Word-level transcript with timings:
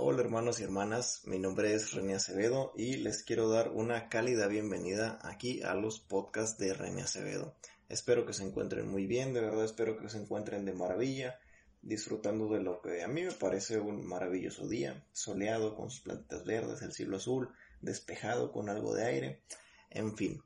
Hola 0.00 0.20
hermanos 0.20 0.60
y 0.60 0.62
hermanas, 0.62 1.22
mi 1.24 1.40
nombre 1.40 1.74
es 1.74 1.92
René 1.92 2.14
Acevedo 2.14 2.72
y 2.76 2.98
les 2.98 3.24
quiero 3.24 3.48
dar 3.48 3.72
una 3.72 4.08
cálida 4.08 4.46
bienvenida 4.46 5.18
aquí 5.24 5.60
a 5.62 5.74
los 5.74 5.98
podcasts 5.98 6.56
de 6.56 6.72
René 6.72 7.02
Acevedo. 7.02 7.56
Espero 7.88 8.24
que 8.24 8.32
se 8.32 8.44
encuentren 8.44 8.86
muy 8.86 9.06
bien, 9.08 9.34
de 9.34 9.40
verdad 9.40 9.64
espero 9.64 9.98
que 9.98 10.08
se 10.08 10.18
encuentren 10.18 10.64
de 10.64 10.72
maravilla, 10.72 11.40
disfrutando 11.82 12.48
de 12.48 12.60
lo 12.60 12.80
que 12.80 13.02
a 13.02 13.08
mí 13.08 13.24
me 13.24 13.32
parece 13.32 13.80
un 13.80 14.06
maravilloso 14.06 14.68
día, 14.68 15.04
soleado 15.12 15.74
con 15.74 15.90
sus 15.90 16.02
plantas 16.02 16.44
verdes, 16.44 16.80
el 16.82 16.92
cielo 16.92 17.16
azul, 17.16 17.48
despejado 17.80 18.52
con 18.52 18.68
algo 18.68 18.94
de 18.94 19.04
aire, 19.04 19.42
en 19.90 20.16
fin. 20.16 20.44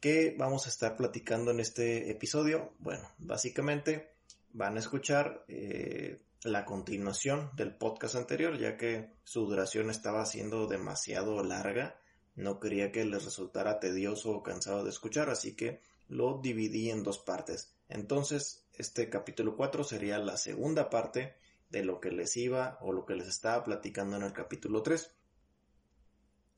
¿Qué 0.00 0.34
vamos 0.38 0.64
a 0.64 0.70
estar 0.70 0.96
platicando 0.96 1.50
en 1.50 1.60
este 1.60 2.10
episodio? 2.10 2.72
Bueno, 2.78 3.06
básicamente 3.18 4.14
van 4.54 4.78
a 4.78 4.80
escuchar 4.80 5.44
eh, 5.48 6.22
la 6.42 6.64
continuación 6.64 7.50
del 7.54 7.76
podcast 7.76 8.14
anterior, 8.14 8.58
ya 8.58 8.76
que 8.76 9.14
su 9.24 9.46
duración 9.46 9.90
estaba 9.90 10.24
siendo 10.26 10.66
demasiado 10.66 11.42
larga. 11.42 12.00
No 12.34 12.60
quería 12.60 12.92
que 12.92 13.04
les 13.04 13.24
resultara 13.24 13.80
tedioso 13.80 14.30
o 14.32 14.42
cansado 14.42 14.84
de 14.84 14.90
escuchar, 14.90 15.30
así 15.30 15.54
que 15.54 15.80
lo 16.08 16.40
dividí 16.42 16.90
en 16.90 17.02
dos 17.02 17.18
partes. 17.18 17.74
Entonces, 17.88 18.66
este 18.72 19.10
capítulo 19.10 19.56
4 19.56 19.84
sería 19.84 20.18
la 20.18 20.36
segunda 20.36 20.90
parte 20.90 21.36
de 21.68 21.84
lo 21.84 22.00
que 22.00 22.10
les 22.10 22.36
iba 22.36 22.78
o 22.80 22.92
lo 22.92 23.04
que 23.04 23.14
les 23.14 23.28
estaba 23.28 23.62
platicando 23.64 24.16
en 24.16 24.22
el 24.22 24.32
capítulo 24.32 24.82
3 24.82 25.12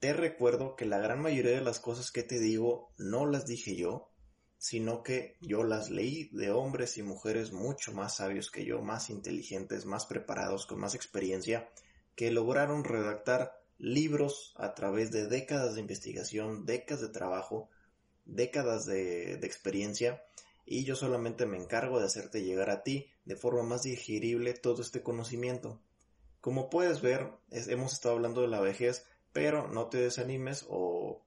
te 0.03 0.12
recuerdo 0.12 0.75
que 0.75 0.84
la 0.84 0.99
gran 0.99 1.23
mayoría 1.23 1.53
de 1.53 1.61
las 1.61 1.78
cosas 1.78 2.11
que 2.11 2.25
te 2.25 2.41
digo 2.41 2.93
no 2.99 3.25
las 3.25 3.47
dije 3.47 3.77
yo, 3.77 4.12
sino 4.63 5.03
que 5.03 5.35
yo 5.41 5.65
las 5.65 5.91
leí 5.91 6.29
de 6.31 6.53
hombres 6.53 6.97
y 6.97 7.03
mujeres 7.03 7.51
mucho 7.51 7.93
más 7.93 8.19
sabios 8.19 8.49
que 8.49 8.65
yo, 8.65 8.81
más 8.81 9.11
inteligentes, 9.11 9.87
más 9.87 10.07
preparados, 10.07 10.67
con 10.67 10.79
más 10.79 10.95
experiencia, 10.95 11.69
que 12.15 12.31
lograron 12.31 12.85
redactar 12.85 13.61
libros 13.79 14.55
a 14.57 14.73
través 14.75 15.11
de 15.11 15.27
décadas 15.27 15.75
de 15.75 15.81
investigación, 15.81 16.65
décadas 16.65 17.01
de 17.01 17.09
trabajo, 17.09 17.71
décadas 18.25 18.87
de, 18.87 19.33
experiencia, 19.43 20.23
y 20.65 20.85
yo 20.85 20.95
solamente 20.95 21.45
me 21.45 21.59
encargo 21.59 21.99
de 21.99 22.07
hacerte 22.07 22.45
llegar 22.45 22.71
a 22.71 22.85
ti 22.85 23.11
de 23.25 23.35
forma 23.35 23.65
más 23.65 23.83
digerible 23.83 24.55
todo 24.55 24.81
este 24.81 25.03
conocimiento. 25.03 25.81
Como 26.41 26.71
puedes 26.71 27.03
ver, 27.03 27.33
hemos 27.51 27.95
estado 27.95 28.15
hablando 28.15 28.43
de 28.43 28.49
la 28.49 28.61
vejez, 28.61 29.05
pero 29.33 29.67
no 29.67 29.89
te 29.89 29.99
desanimes 29.99 30.65
o 30.69 31.21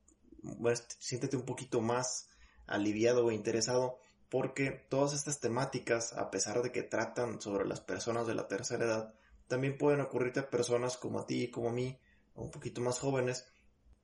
siéntete 1.00 1.36
un 1.36 1.44
poquito 1.44 1.82
más 1.82 2.30
aliviado 2.68 3.26
o 3.26 3.32
interesado 3.32 3.98
porque 4.30 4.72
todas 4.90 5.14
estas 5.14 5.40
temáticas, 5.40 6.14
a 6.14 6.32
pesar 6.32 6.62
de 6.62 6.72
que 6.72 6.84
tratan 6.84 7.40
sobre 7.42 7.66
las 7.66 7.80
personas 7.80 8.28
de 8.28 8.36
la 8.36 8.48
tercera 8.48 8.86
edad, 8.86 9.14
también 9.48 9.78
pueden 9.78 10.02
ocurrirte 10.02 10.40
a 10.40 10.50
personas 10.50 10.98
como 10.98 11.20
a 11.20 11.26
ti 11.26 11.44
y 11.44 11.52
como 11.52 11.70
a 11.70 11.74
mí, 11.74 12.00
un 12.34 12.52
poquito 12.52 12.82
más 12.82 13.00
jóvenes. 13.00 13.48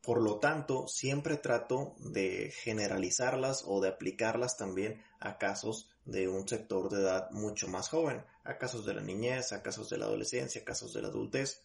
Por 0.01 0.21
lo 0.21 0.39
tanto, 0.39 0.87
siempre 0.87 1.37
trato 1.37 1.95
de 1.99 2.51
generalizarlas 2.51 3.63
o 3.67 3.81
de 3.81 3.89
aplicarlas 3.89 4.57
también 4.57 5.03
a 5.19 5.37
casos 5.37 5.89
de 6.05 6.27
un 6.27 6.47
sector 6.47 6.89
de 6.89 7.01
edad 7.01 7.29
mucho 7.31 7.67
más 7.67 7.89
joven, 7.89 8.23
a 8.43 8.57
casos 8.57 8.85
de 8.85 8.95
la 8.95 9.01
niñez, 9.01 9.51
a 9.51 9.61
casos 9.61 9.89
de 9.89 9.97
la 9.97 10.05
adolescencia, 10.05 10.61
a 10.61 10.65
casos 10.65 10.93
de 10.93 11.01
la 11.01 11.09
adultez. 11.09 11.63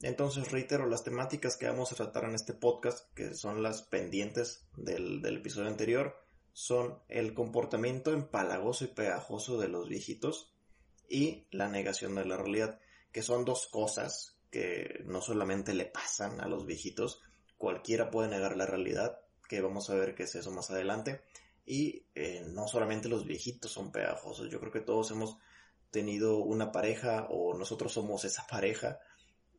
Entonces 0.00 0.50
reitero 0.50 0.86
las 0.86 1.04
temáticas 1.04 1.56
que 1.56 1.68
vamos 1.68 1.92
a 1.92 1.96
tratar 1.96 2.24
en 2.24 2.34
este 2.34 2.54
podcast, 2.54 3.12
que 3.14 3.34
son 3.34 3.62
las 3.62 3.82
pendientes 3.82 4.66
del, 4.76 5.24
episodio 5.24 5.68
anterior, 5.68 6.16
son 6.54 7.00
el 7.08 7.34
comportamiento 7.34 8.12
empalagoso 8.12 8.84
y 8.84 8.88
pegajoso 8.88 9.58
de 9.58 9.68
los 9.68 9.88
viejitos 9.88 10.54
y 11.08 11.46
la 11.50 11.68
negación 11.68 12.14
de 12.14 12.24
la 12.24 12.36
realidad, 12.36 12.80
que 13.12 13.22
son 13.22 13.44
dos 13.44 13.66
cosas 13.66 14.38
que 14.50 15.02
no 15.04 15.20
solamente 15.20 15.74
le 15.74 15.84
pasan 15.84 16.40
a 16.40 16.46
los 16.46 16.64
viejitos, 16.64 17.20
cualquiera 17.58 18.10
puede 18.10 18.28
negar 18.28 18.56
la 18.56 18.66
realidad, 18.66 19.20
que 19.48 19.60
vamos 19.60 19.90
a 19.90 19.96
ver 19.96 20.14
qué 20.14 20.22
es 20.22 20.34
eso 20.36 20.52
más 20.52 20.70
adelante, 20.70 21.22
y 21.66 22.06
eh, 22.14 22.44
no 22.46 22.68
solamente 22.68 23.08
los 23.08 23.26
viejitos 23.26 23.72
son 23.72 23.90
pegajosos, 23.90 24.48
yo 24.48 24.60
creo 24.60 24.72
que 24.72 24.80
todos 24.80 25.10
hemos 25.10 25.38
tenido 25.90 26.38
una 26.38 26.70
pareja 26.70 27.26
o 27.30 27.54
nosotros 27.58 27.92
somos 27.92 28.24
esa 28.24 28.46
pareja 28.46 29.00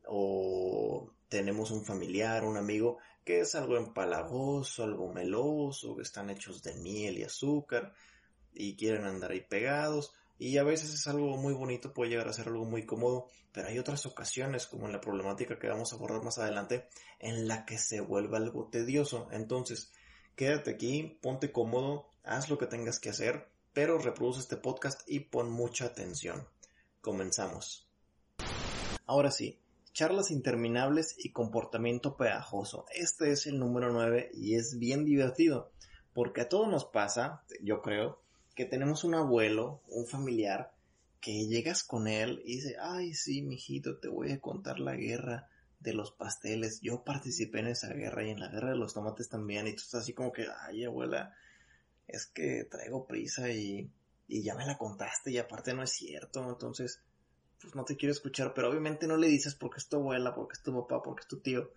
o 0.06 1.12
tenemos 1.28 1.70
un 1.70 1.84
familiar, 1.84 2.44
un 2.44 2.56
amigo 2.56 2.98
que 3.26 3.40
es 3.40 3.56
algo 3.56 3.76
empalagoso, 3.76 4.84
algo 4.84 5.12
meloso, 5.12 5.96
que 5.96 6.02
están 6.02 6.30
hechos 6.30 6.62
de 6.62 6.74
miel 6.76 7.18
y 7.18 7.24
azúcar 7.24 7.92
y 8.54 8.76
quieren 8.76 9.04
andar 9.04 9.32
ahí 9.32 9.40
pegados 9.40 10.14
y 10.38 10.58
a 10.58 10.62
veces 10.62 10.94
es 10.94 11.06
algo 11.08 11.36
muy 11.36 11.52
bonito, 11.52 11.92
puede 11.92 12.10
llegar 12.10 12.28
a 12.28 12.32
ser 12.32 12.48
algo 12.48 12.64
muy 12.64 12.86
cómodo, 12.86 13.26
pero 13.52 13.68
hay 13.68 13.78
otras 13.78 14.06
ocasiones, 14.06 14.66
como 14.66 14.86
en 14.86 14.92
la 14.92 15.00
problemática 15.00 15.58
que 15.58 15.68
vamos 15.68 15.92
a 15.92 15.96
abordar 15.96 16.22
más 16.22 16.38
adelante, 16.38 16.88
en 17.18 17.48
la 17.48 17.64
que 17.64 17.78
se 17.78 18.00
vuelve 18.00 18.36
algo 18.36 18.68
tedioso. 18.68 19.28
Entonces, 19.32 19.92
quédate 20.36 20.72
aquí, 20.72 21.18
ponte 21.20 21.50
cómodo, 21.50 22.08
haz 22.22 22.48
lo 22.48 22.58
que 22.58 22.66
tengas 22.66 23.00
que 23.00 23.08
hacer, 23.08 23.48
pero 23.72 23.98
reproduce 23.98 24.40
este 24.40 24.56
podcast 24.56 25.00
y 25.08 25.20
pon 25.20 25.50
mucha 25.50 25.86
atención. 25.86 26.46
Comenzamos. 27.00 27.88
Ahora 29.06 29.30
sí, 29.30 29.58
charlas 29.96 30.30
interminables 30.30 31.14
y 31.16 31.32
comportamiento 31.32 32.18
pegajoso. 32.18 32.84
Este 32.94 33.30
es 33.30 33.46
el 33.46 33.58
número 33.58 33.90
9 33.94 34.30
y 34.34 34.54
es 34.54 34.78
bien 34.78 35.06
divertido, 35.06 35.72
porque 36.12 36.42
a 36.42 36.50
todos 36.50 36.68
nos 36.68 36.84
pasa, 36.84 37.44
yo 37.62 37.80
creo, 37.80 38.20
que 38.54 38.66
tenemos 38.66 39.04
un 39.04 39.14
abuelo, 39.14 39.80
un 39.88 40.06
familiar, 40.06 40.70
que 41.18 41.46
llegas 41.46 41.82
con 41.82 42.08
él 42.08 42.42
y 42.44 42.56
dice, 42.56 42.76
ay 42.78 43.14
sí, 43.14 43.40
mijito, 43.40 43.98
te 43.98 44.08
voy 44.08 44.32
a 44.32 44.38
contar 44.38 44.80
la 44.80 44.94
guerra 44.96 45.48
de 45.80 45.94
los 45.94 46.12
pasteles. 46.12 46.82
Yo 46.82 47.02
participé 47.02 47.60
en 47.60 47.68
esa 47.68 47.88
guerra 47.88 48.22
y 48.22 48.28
en 48.32 48.40
la 48.40 48.48
guerra 48.48 48.72
de 48.72 48.76
los 48.76 48.92
tomates 48.92 49.30
también. 49.30 49.66
Y 49.66 49.72
tú 49.72 49.80
estás 49.82 50.02
así 50.02 50.12
como 50.12 50.30
que, 50.30 50.46
ay 50.60 50.84
abuela, 50.84 51.34
es 52.06 52.26
que 52.26 52.64
traigo 52.70 53.06
prisa 53.06 53.50
y, 53.50 53.90
y 54.28 54.42
ya 54.42 54.54
me 54.56 54.66
la 54.66 54.76
contaste 54.76 55.30
y 55.30 55.38
aparte 55.38 55.72
no 55.72 55.82
es 55.82 55.92
cierto. 55.92 56.46
Entonces, 56.46 57.00
pues 57.60 57.74
no 57.74 57.84
te 57.84 57.96
quiero 57.96 58.12
escuchar, 58.12 58.52
pero 58.54 58.70
obviamente 58.70 59.06
no 59.06 59.16
le 59.16 59.28
dices 59.28 59.54
porque 59.54 59.78
es 59.78 59.88
tu 59.88 59.96
abuela, 59.96 60.34
porque 60.34 60.54
es 60.54 60.62
tu 60.62 60.74
papá, 60.74 61.02
porque 61.02 61.22
es 61.22 61.28
tu 61.28 61.40
tío. 61.40 61.70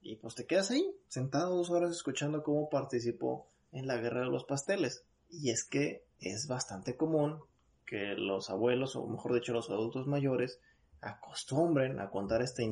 Y 0.00 0.16
pues 0.16 0.34
te 0.34 0.46
quedas 0.46 0.70
ahí, 0.70 0.88
sentado 1.08 1.56
dos 1.56 1.70
horas 1.70 1.90
escuchando 1.90 2.42
cómo 2.42 2.68
participó 2.68 3.48
en 3.72 3.86
la 3.86 3.96
guerra 3.96 4.20
de 4.20 4.26
los 4.26 4.44
pasteles. 4.44 5.04
Y 5.28 5.50
es 5.50 5.64
que 5.64 6.04
es 6.20 6.46
bastante 6.46 6.96
común 6.96 7.40
que 7.84 8.14
los 8.14 8.50
abuelos, 8.50 8.96
o 8.96 9.06
mejor 9.06 9.34
dicho 9.34 9.52
los 9.52 9.70
adultos 9.70 10.06
mayores, 10.06 10.60
acostumbren 11.00 12.00
a 12.00 12.10
contar 12.10 12.42
esta, 12.42 12.62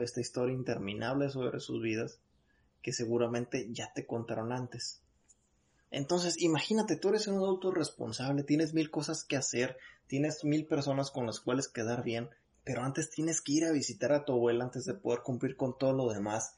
esta 0.00 0.20
historia 0.20 0.54
interminable 0.54 1.28
sobre 1.28 1.60
sus 1.60 1.82
vidas 1.82 2.20
que 2.82 2.92
seguramente 2.92 3.68
ya 3.72 3.92
te 3.92 4.06
contaron 4.06 4.52
antes. 4.52 5.03
Entonces, 5.94 6.42
imagínate, 6.42 6.96
tú 6.96 7.10
eres 7.10 7.28
un 7.28 7.36
adulto 7.36 7.70
responsable, 7.70 8.42
tienes 8.42 8.74
mil 8.74 8.90
cosas 8.90 9.22
que 9.22 9.36
hacer, 9.36 9.76
tienes 10.08 10.42
mil 10.42 10.66
personas 10.66 11.12
con 11.12 11.24
las 11.24 11.38
cuales 11.38 11.68
quedar 11.68 12.02
bien, 12.02 12.30
pero 12.64 12.82
antes 12.82 13.10
tienes 13.10 13.40
que 13.40 13.52
ir 13.52 13.64
a 13.64 13.70
visitar 13.70 14.10
a 14.10 14.24
tu 14.24 14.32
abuela 14.32 14.64
antes 14.64 14.86
de 14.86 14.94
poder 14.94 15.20
cumplir 15.22 15.56
con 15.56 15.78
todo 15.78 15.92
lo 15.92 16.12
demás. 16.12 16.56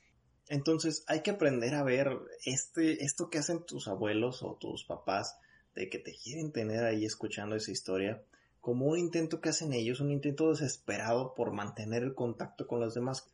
Entonces, 0.48 1.04
hay 1.06 1.20
que 1.20 1.32
aprender 1.32 1.74
a 1.74 1.82
ver 1.82 2.16
este, 2.46 3.04
esto 3.04 3.28
que 3.28 3.36
hacen 3.36 3.66
tus 3.66 3.88
abuelos 3.88 4.42
o 4.42 4.56
tus 4.58 4.84
papás, 4.84 5.36
de 5.74 5.90
que 5.90 5.98
te 5.98 6.16
quieren 6.16 6.50
tener 6.50 6.84
ahí 6.84 7.04
escuchando 7.04 7.56
esa 7.56 7.72
historia, 7.72 8.22
como 8.62 8.86
un 8.86 8.98
intento 8.98 9.42
que 9.42 9.50
hacen 9.50 9.74
ellos, 9.74 10.00
un 10.00 10.12
intento 10.12 10.48
desesperado 10.48 11.34
por 11.34 11.52
mantener 11.52 12.04
el 12.04 12.14
contacto 12.14 12.66
con 12.66 12.80
los 12.80 12.94
demás. 12.94 13.28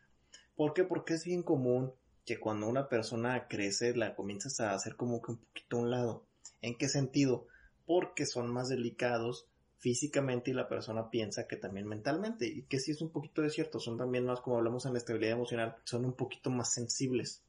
¿Por 0.56 0.74
qué? 0.74 0.82
Porque 0.82 1.14
es 1.14 1.24
bien 1.24 1.44
común 1.44 1.92
que 2.24 2.38
cuando 2.38 2.68
una 2.68 2.88
persona 2.88 3.48
crece 3.48 3.94
la 3.96 4.14
comienzas 4.14 4.60
a 4.60 4.74
hacer 4.74 4.96
como 4.96 5.20
que 5.20 5.32
un 5.32 5.38
poquito 5.38 5.76
a 5.76 5.80
un 5.80 5.90
lado. 5.90 6.24
¿En 6.60 6.76
qué 6.76 6.88
sentido? 6.88 7.46
Porque 7.86 8.26
son 8.26 8.52
más 8.52 8.68
delicados 8.68 9.46
físicamente 9.78 10.52
y 10.52 10.54
la 10.54 10.68
persona 10.68 11.10
piensa 11.10 11.48
que 11.48 11.56
también 11.56 11.88
mentalmente 11.88 12.46
y 12.46 12.62
que 12.62 12.78
sí 12.78 12.92
es 12.92 13.02
un 13.02 13.10
poquito 13.10 13.42
de 13.42 13.50
cierto, 13.50 13.80
son 13.80 13.98
también 13.98 14.24
más 14.24 14.40
como 14.40 14.56
hablamos 14.56 14.86
en 14.86 14.92
la 14.92 14.98
estabilidad 14.98 15.32
emocional, 15.32 15.76
son 15.82 16.04
un 16.04 16.12
poquito 16.12 16.50
más 16.50 16.72
sensibles. 16.72 17.42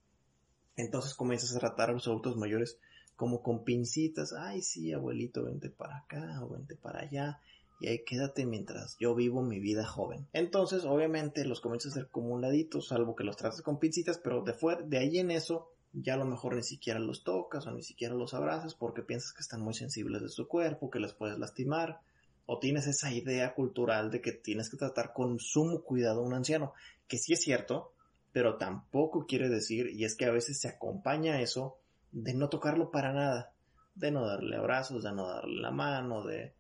Entonces 0.76 1.14
comienzas 1.14 1.56
a 1.56 1.60
tratar 1.60 1.92
a 1.92 1.94
los 1.94 2.08
adultos 2.08 2.36
mayores 2.36 2.80
como 3.16 3.44
con 3.44 3.64
pincitas, 3.64 4.34
ay 4.34 4.64
sí, 4.64 4.92
abuelito, 4.92 5.44
vente 5.44 5.70
para 5.70 5.98
acá 5.98 6.44
o 6.44 6.50
vente 6.50 6.76
para 6.76 7.02
allá 7.02 7.40
y 7.80 7.88
ahí 7.88 8.04
quédate 8.06 8.46
mientras 8.46 8.96
yo 9.00 9.16
vivo 9.16 9.42
mi 9.42 9.60
vida 9.60 9.86
joven. 9.86 10.28
Entonces, 10.34 10.86
obviamente, 10.86 11.46
los 11.46 11.62
comienzas 11.62 11.92
a 11.92 12.00
hacer 12.00 12.10
como 12.10 12.30
un 12.30 12.42
ladito, 12.42 12.82
salvo 12.82 13.16
que 13.16 13.24
los 13.24 13.38
trates 13.38 13.62
con 13.62 13.80
pincitas, 13.80 14.18
pero 14.18 14.42
de, 14.44 14.54
fuera, 14.54 14.82
de 14.82 14.98
ahí 14.98 15.18
en 15.18 15.32
eso, 15.32 15.72
ya 15.92 16.16
a 16.16 16.18
lo 16.18 16.26
mejor 16.26 16.56
ni 16.56 16.64
siquiera 16.64 17.00
los 17.00 17.24
tocas 17.24 17.68
o 17.68 17.72
ni 17.72 17.84
siquiera 17.84 18.16
los 18.16 18.34
abrazas 18.34 18.74
porque 18.74 19.04
piensas 19.04 19.34
que 19.34 19.42
están 19.42 19.62
muy 19.62 19.74
sensibles 19.74 20.22
de 20.22 20.30
su 20.30 20.48
cuerpo, 20.48 20.90
que 20.90 21.00
les 21.00 21.14
puedes 21.14 21.38
lastimar, 21.38 22.00
o 22.46 22.60
tienes 22.60 22.88
esa 22.88 23.12
idea 23.12 23.54
cultural 23.54 24.12
de 24.12 24.22
que 24.22 24.32
tienes 24.32 24.70
que 24.70 24.78
tratar 24.78 25.14
con 25.14 25.40
sumo 25.40 25.82
cuidado 25.84 26.22
a 26.22 26.24
un 26.24 26.34
anciano, 26.34 26.74
que 27.08 27.18
sí 27.18 27.34
es 27.34 27.42
cierto, 27.42 27.94
pero 28.32 28.58
tampoco 28.58 29.26
quiere 29.26 29.48
decir, 29.50 29.90
y 29.92 30.06
es 30.06 30.16
que 30.16 30.26
a 30.26 30.32
veces 30.32 30.60
se 30.60 30.68
acompaña 30.68 31.42
eso, 31.42 31.78
de 32.12 32.34
no 32.34 32.50
tocarlo 32.50 32.92
para 32.92 33.14
nada, 33.14 33.54
de 33.96 34.12
no 34.12 34.26
darle 34.26 34.58
abrazos, 34.58 35.04
de 35.04 35.12
no 35.12 35.28
darle 35.28 35.62
la 35.62 35.72
mano, 35.72 36.24
de 36.24 36.54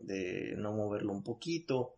de 0.00 0.54
no 0.56 0.72
moverlo 0.72 1.12
un 1.12 1.22
poquito. 1.22 1.96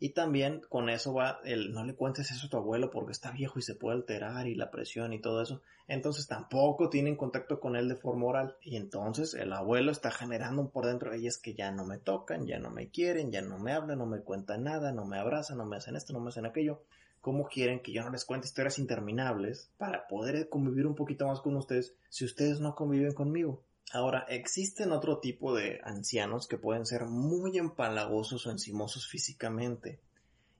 Y 0.00 0.10
también 0.10 0.60
con 0.68 0.90
eso 0.90 1.14
va 1.14 1.40
el 1.44 1.72
no 1.72 1.84
le 1.84 1.94
cuentes 1.94 2.30
eso 2.30 2.46
a 2.46 2.50
tu 2.50 2.56
abuelo 2.56 2.90
porque 2.90 3.12
está 3.12 3.30
viejo 3.30 3.58
y 3.58 3.62
se 3.62 3.74
puede 3.74 3.96
alterar 3.96 4.46
y 4.46 4.54
la 4.54 4.70
presión 4.70 5.12
y 5.12 5.20
todo 5.20 5.40
eso. 5.40 5.62
Entonces 5.86 6.26
tampoco 6.26 6.90
tienen 6.90 7.16
contacto 7.16 7.60
con 7.60 7.76
él 7.76 7.88
de 7.88 7.96
forma 7.96 8.26
oral. 8.26 8.56
Y 8.60 8.76
entonces 8.76 9.34
el 9.34 9.52
abuelo 9.52 9.92
está 9.92 10.10
generando 10.10 10.68
por 10.68 10.86
dentro 10.86 11.10
de 11.10 11.18
ellas 11.18 11.38
que 11.38 11.54
ya 11.54 11.70
no 11.70 11.86
me 11.86 11.98
tocan, 11.98 12.46
ya 12.46 12.58
no 12.58 12.70
me 12.70 12.88
quieren, 12.88 13.30
ya 13.30 13.40
no 13.40 13.58
me 13.58 13.72
hablan, 13.72 13.98
no 13.98 14.06
me 14.06 14.20
cuentan 14.20 14.64
nada, 14.64 14.92
no 14.92 15.04
me 15.04 15.18
abrazan, 15.18 15.58
no 15.58 15.64
me 15.64 15.76
hacen 15.76 15.96
esto, 15.96 16.12
no 16.12 16.20
me 16.20 16.28
hacen 16.28 16.46
aquello. 16.46 16.82
¿Cómo 17.20 17.46
quieren 17.46 17.80
que 17.80 17.92
yo 17.92 18.02
no 18.02 18.10
les 18.10 18.26
cuente 18.26 18.46
historias 18.46 18.78
interminables 18.78 19.70
para 19.78 20.06
poder 20.06 20.50
convivir 20.50 20.86
un 20.86 20.94
poquito 20.94 21.26
más 21.26 21.40
con 21.40 21.56
ustedes 21.56 21.94
si 22.10 22.26
ustedes 22.26 22.60
no 22.60 22.74
conviven 22.74 23.14
conmigo? 23.14 23.62
Ahora, 23.92 24.26
existen 24.28 24.92
otro 24.92 25.18
tipo 25.18 25.54
de 25.54 25.80
ancianos 25.84 26.48
que 26.48 26.58
pueden 26.58 26.86
ser 26.86 27.04
muy 27.04 27.58
empalagosos 27.58 28.46
o 28.46 28.50
encimosos 28.50 29.06
físicamente. 29.06 30.00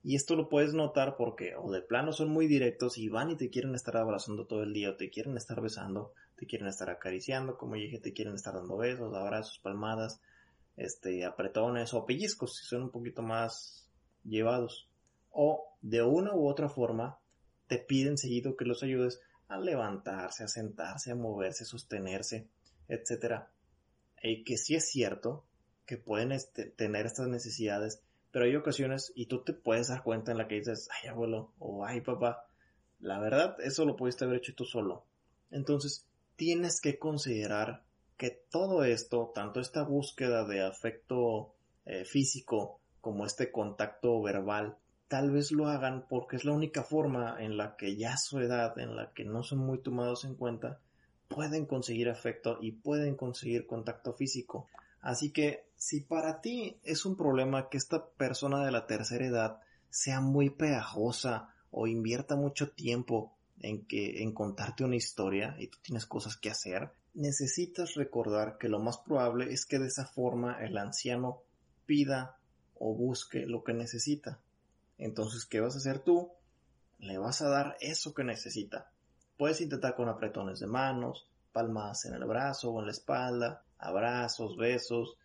Y 0.03 0.17
esto 0.17 0.37
lo 0.37 0.51
puedes 0.51 0.75
notar 0.75 1.17
porque 1.17 1.57
o 1.57 1.73
de 1.73 1.81
plano 1.81 2.13
son 2.13 2.29
muy 2.29 2.47
directos 2.47 2.99
y 2.99 3.09
van 3.09 3.31
y 3.31 3.37
te 3.37 3.49
quieren 3.49 3.75
estar 3.75 3.97
abrazando 3.97 4.47
todo 4.47 4.63
el 4.63 4.75
día 4.75 4.91
o 4.91 4.97
te 4.97 5.09
quieren 5.09 5.37
estar 5.37 5.61
besando, 5.63 6.13
te 6.37 6.47
quieren 6.47 6.69
estar 6.69 6.91
acariciando, 6.91 7.57
como 7.57 7.77
dije, 7.77 7.99
te 7.99 8.13
quieren 8.13 8.35
estar 8.35 8.55
dando 8.55 8.77
besos, 8.77 9.15
abrazos, 9.15 9.59
palmadas, 9.61 10.21
este, 10.77 11.25
apretones 11.25 11.95
o 11.95 12.05
pellizcos 12.05 12.57
si 12.57 12.67
son 12.67 12.83
un 12.83 12.91
poquito 12.91 13.23
más 13.23 13.89
llevados. 14.25 14.91
O 15.31 15.75
de 15.81 16.03
una 16.03 16.35
u 16.35 16.47
otra 16.47 16.69
forma 16.69 17.19
te 17.67 17.79
piden 17.79 18.19
seguido 18.19 18.57
que 18.57 18.67
los 18.67 18.83
ayudes 18.83 19.21
a 19.49 19.59
levantarse, 19.59 20.45
a 20.45 20.49
sentarse, 20.49 21.13
a 21.13 21.15
moverse, 21.15 21.65
a 21.65 21.67
sostenerse 21.67 22.47
etcétera. 22.89 23.51
Y 24.23 24.45
que 24.45 24.57
sí 24.57 24.75
es 24.75 24.89
cierto 24.89 25.45
que 25.87 25.97
pueden 25.97 26.33
este, 26.33 26.67
tener 26.67 27.07
estas 27.07 27.29
necesidades, 27.29 28.03
pero 28.31 28.47
hay 28.47 28.57
ocasiones 28.57 29.13
y 29.15 29.27
tú 29.27 29.43
te 29.45 29.53
puedes 29.53 29.89
dar 29.89 30.03
cuenta 30.03 30.33
en 30.33 30.39
la 30.39 30.49
que 30.49 30.57
dices, 30.57 30.89
ay 31.03 31.11
abuelo 31.11 31.53
o 31.59 31.85
ay 31.85 32.01
papá, 32.01 32.47
la 33.01 33.21
verdad 33.21 33.57
eso 33.61 33.85
lo 33.85 33.97
pudiste 33.97 34.25
haber 34.25 34.39
hecho 34.39 34.55
tú 34.55 34.65
solo. 34.65 35.05
Entonces 35.51 36.07
tienes 36.37 36.81
que 36.81 36.99
considerar 36.99 37.85
que 38.17 38.31
todo 38.51 38.85
esto, 38.85 39.33
tanto 39.35 39.61
esta 39.61 39.83
búsqueda 39.83 40.45
de 40.47 40.63
afecto 40.63 41.55
eh, 41.85 42.05
físico 42.05 42.81
como 43.01 43.27
este 43.27 43.53
contacto 43.53 44.23
verbal, 44.23 44.79
tal 45.09 45.31
vez 45.31 45.53
lo 45.53 45.69
hagan 45.69 46.07
porque 46.09 46.37
es 46.37 46.45
la 46.45 46.53
única 46.53 46.83
forma 46.83 47.37
en 47.41 47.57
la 47.57 47.77
que 47.77 47.97
ya 47.97 48.17
su 48.17 48.39
edad, 48.41 48.79
en 48.79 48.97
la 48.97 49.13
que 49.13 49.25
no 49.25 49.43
son 49.43 49.59
muy 49.59 49.79
tomados 49.79 50.25
en 50.25 50.35
cuenta, 50.35 50.81
pueden 51.29 51.67
conseguir 51.67 52.09
afecto 52.09 52.59
y 52.61 52.73
pueden 52.73 53.17
conseguir 53.17 53.67
contacto 53.67 54.13
físico. 54.13 54.69
Así 55.01 55.33
que 55.33 55.67
si 55.77 56.01
para 56.01 56.41
ti 56.41 56.79
es 56.83 57.05
un 57.05 57.17
problema 57.17 57.69
que 57.69 57.77
esta 57.77 58.07
persona 58.07 58.65
de 58.65 58.73
la 58.73 58.87
tercera 58.87 59.27
edad 59.27 59.61
sea 59.91 60.21
muy 60.21 60.51
pegajosa 60.51 61.55
o 61.71 61.87
invierta 61.87 62.37
mucho 62.37 62.71
tiempo 62.71 63.37
en 63.61 63.87
que 63.87 64.23
en 64.23 64.33
contarte 64.33 64.85
una 64.85 64.97
historia 64.97 65.57
y 65.59 65.69
tú 65.69 65.79
tienes 65.83 66.07
cosas 66.07 66.37
que 66.37 66.51
hacer, 66.51 66.91
necesitas 67.15 67.95
recordar 67.95 68.59
que 68.59 68.69
lo 68.69 68.79
más 68.79 68.99
probable 68.99 69.53
es 69.53 69.67
que 69.67 69.79
de 69.79 69.87
esa 69.87 70.07
forma 70.07 70.65
el 70.65 70.77
anciano 70.77 71.43
pida 71.87 72.39
o 72.75 72.95
busque 72.95 73.47
lo 73.47 73.63
que 73.63 73.73
necesita. 73.73 74.41
Entonces, 74.99 75.47
¿qué 75.47 75.61
vas 75.61 75.75
a 75.75 75.79
hacer 75.79 76.01
tú? 76.01 76.33
Le 76.99 77.19
vas 77.19 77.43
a 77.43 77.49
dar 77.49 77.77
eso 77.81 78.15
que 78.15 78.25
necesita. 78.25 78.91
Puedes 79.37 79.61
intentar 79.61 79.95
con 79.95 80.09
apretones 80.09 80.61
de 80.61 80.67
manos, 80.67 81.27
palmas 81.53 82.05
en 82.05 82.15
el 82.15 82.25
brazo 82.25 82.71
o 82.71 82.81
en 82.81 82.87
la 82.87 82.93
espalda, 82.93 83.63
abrazos, 83.79 84.57
besos. 84.57 85.17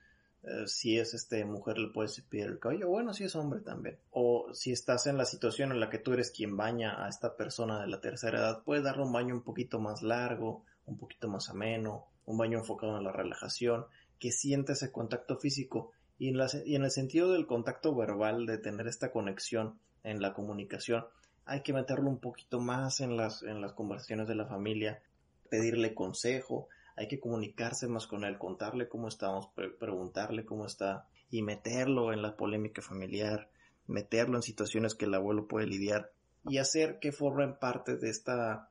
Eh, 0.43 0.67
si 0.67 0.97
es 0.97 1.13
este 1.13 1.43
mujer 1.43 1.77
le 1.77 1.89
puedes 1.89 2.21
pedir 2.21 2.45
el 2.45 2.59
cabello, 2.59 2.87
bueno, 2.87 3.13
si 3.13 3.25
es 3.25 3.35
hombre 3.35 3.59
también. 3.59 3.97
O 4.11 4.53
si 4.53 4.71
estás 4.71 5.07
en 5.07 5.17
la 5.17 5.25
situación 5.25 5.71
en 5.71 5.79
la 5.79 5.89
que 5.89 5.99
tú 5.99 6.13
eres 6.13 6.31
quien 6.31 6.55
baña 6.55 7.03
a 7.03 7.09
esta 7.09 7.35
persona 7.35 7.81
de 7.81 7.87
la 7.87 7.99
tercera 7.99 8.39
edad, 8.39 8.63
puedes 8.63 8.83
darle 8.83 9.03
un 9.03 9.11
baño 9.11 9.35
un 9.35 9.43
poquito 9.43 9.79
más 9.79 10.01
largo, 10.01 10.63
un 10.85 10.97
poquito 10.97 11.27
más 11.27 11.49
ameno, 11.49 12.05
un 12.25 12.37
baño 12.37 12.59
enfocado 12.59 12.97
en 12.97 13.03
la 13.03 13.11
relajación, 13.11 13.85
que 14.19 14.31
siente 14.31 14.73
ese 14.73 14.91
contacto 14.91 15.37
físico 15.37 15.91
y 16.17 16.29
en, 16.29 16.39
y 16.65 16.75
en 16.75 16.83
el 16.83 16.91
sentido 16.91 17.31
del 17.31 17.47
contacto 17.47 17.95
verbal, 17.95 18.45
de 18.45 18.57
tener 18.57 18.87
esta 18.87 19.11
conexión 19.11 19.79
en 20.03 20.21
la 20.21 20.33
comunicación, 20.33 21.05
hay 21.49 21.61
que 21.61 21.73
meterlo 21.73 22.09
un 22.09 22.19
poquito 22.19 22.59
más 22.59 22.99
en 22.99 23.17
las, 23.17 23.41
en 23.41 23.59
las 23.59 23.73
conversaciones 23.73 24.27
de 24.27 24.35
la 24.35 24.45
familia, 24.45 25.01
pedirle 25.49 25.95
consejo, 25.95 26.67
hay 26.95 27.07
que 27.07 27.19
comunicarse 27.19 27.87
más 27.87 28.05
con 28.05 28.23
él, 28.23 28.37
contarle 28.37 28.87
cómo 28.87 29.07
estamos, 29.07 29.49
preguntarle 29.79 30.45
cómo 30.45 30.67
está 30.67 31.07
y 31.31 31.41
meterlo 31.41 32.13
en 32.13 32.21
la 32.21 32.37
polémica 32.37 32.83
familiar, 32.83 33.49
meterlo 33.87 34.35
en 34.35 34.43
situaciones 34.43 34.93
que 34.93 35.05
el 35.05 35.13
abuelo 35.15 35.47
puede 35.47 35.65
lidiar 35.65 36.11
y 36.47 36.59
hacer 36.59 36.99
que 36.99 37.11
formen 37.11 37.57
parte 37.57 37.97
de 37.97 38.11
esta 38.11 38.69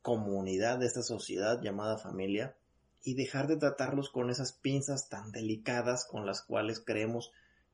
comunidad, 0.00 0.78
de 0.78 0.86
esta 0.86 1.02
sociedad 1.02 1.60
llamada 1.60 1.98
familia 1.98 2.54
y 3.02 3.14
dejar 3.14 3.48
de 3.48 3.56
tratarlos 3.56 4.08
con 4.08 4.30
esas 4.30 4.52
pinzas 4.52 5.08
tan 5.08 5.32
delicadas 5.32 6.06
con 6.06 6.26
las 6.26 6.42
cuales 6.42 6.78
creemos 6.78 7.32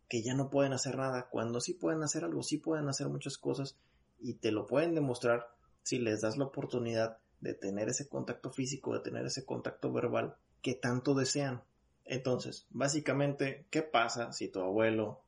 que 0.09 0.23
ya 0.23 0.33
no 0.33 0.49
pueden 0.49 0.73
hacer 0.73 0.97
nada, 0.97 1.29
cuando 1.31 1.61
sí 1.61 1.75
pueden 1.75 2.03
hacer 2.03 2.25
algo, 2.25 2.43
sí 2.43 2.57
pueden 2.57 2.89
hacer 2.89 3.09
muchas 3.09 3.37
cosas 3.37 3.77
y 4.19 4.35
te 4.35 4.51
lo 4.51 4.67
pueden 4.67 4.95
demostrar 4.95 5.49
si 5.83 5.99
les 5.99 6.21
das 6.21 6.37
la 6.37 6.47
oportunidad 6.47 7.19
de 7.41 7.55
tener 7.55 7.89
ese 7.89 8.09
contacto 8.09 8.51
físico, 8.51 8.95
de 8.95 9.01
tener 9.01 9.27
ese 9.27 9.45
contacto 9.45 9.93
verbal 9.93 10.37
que 10.63 10.75
tanto 10.75 11.15
desean. 11.15 11.63
Entonces, 12.05 12.67
básicamente, 12.71 13.67
¿qué 13.71 13.83
pasa 13.83 14.33
si 14.33 14.49
tu 14.49 14.61
abuelo, 14.61 15.21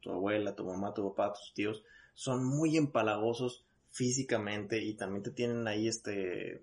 tu 0.00 0.10
abuela, 0.10 0.54
tu 0.54 0.64
mamá, 0.64 0.94
tu 0.94 1.08
papá, 1.10 1.32
tus 1.32 1.52
tíos 1.54 1.84
son 2.14 2.44
muy 2.44 2.76
empalagosos 2.76 3.64
físicamente 3.90 4.82
y 4.82 4.94
también 4.94 5.22
te 5.22 5.30
tienen 5.30 5.66
ahí 5.66 5.88
este 5.88 6.62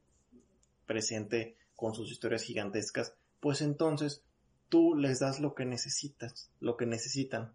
presente 0.86 1.56
con 1.76 1.94
sus 1.94 2.12
historias 2.12 2.44
gigantescas? 2.44 3.14
Pues 3.40 3.62
entonces 3.62 4.24
tú 4.70 4.96
les 4.96 5.20
das 5.20 5.40
lo 5.40 5.56
que 5.56 5.66
necesitas, 5.66 6.52
lo 6.60 6.78
que 6.78 6.86
necesitan, 6.86 7.54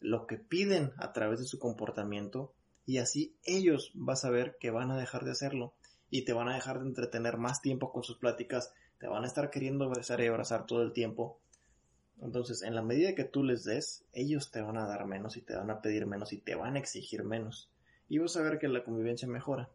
lo 0.00 0.26
que 0.26 0.36
piden 0.36 0.92
a 0.98 1.12
través 1.12 1.40
de 1.40 1.46
su 1.46 1.58
comportamiento 1.58 2.52
y 2.86 2.98
así 2.98 3.36
ellos 3.42 3.90
vas 3.94 4.24
a 4.24 4.30
ver 4.30 4.56
que 4.58 4.70
van 4.70 4.90
a 4.90 4.96
dejar 4.96 5.24
de 5.24 5.32
hacerlo 5.32 5.74
y 6.08 6.24
te 6.24 6.32
van 6.32 6.48
a 6.48 6.54
dejar 6.54 6.80
de 6.80 6.86
entretener 6.86 7.36
más 7.36 7.60
tiempo 7.60 7.92
con 7.92 8.04
sus 8.04 8.16
pláticas, 8.16 8.72
te 8.98 9.08
van 9.08 9.24
a 9.24 9.26
estar 9.26 9.50
queriendo 9.50 9.90
besar 9.90 10.20
y 10.20 10.26
abrazar 10.26 10.66
todo 10.66 10.82
el 10.82 10.92
tiempo. 10.92 11.40
Entonces, 12.22 12.62
en 12.62 12.74
la 12.74 12.82
medida 12.82 13.14
que 13.14 13.24
tú 13.24 13.42
les 13.42 13.64
des, 13.64 14.04
ellos 14.12 14.50
te 14.50 14.62
van 14.62 14.78
a 14.78 14.86
dar 14.86 15.04
menos 15.06 15.36
y 15.36 15.42
te 15.42 15.54
van 15.54 15.70
a 15.70 15.82
pedir 15.82 16.06
menos 16.06 16.32
y 16.32 16.38
te 16.38 16.54
van 16.54 16.76
a 16.76 16.78
exigir 16.78 17.24
menos. 17.24 17.70
Y 18.08 18.18
vas 18.18 18.36
a 18.36 18.42
ver 18.42 18.58
que 18.58 18.68
la 18.68 18.84
convivencia 18.84 19.28
mejora. 19.28 19.68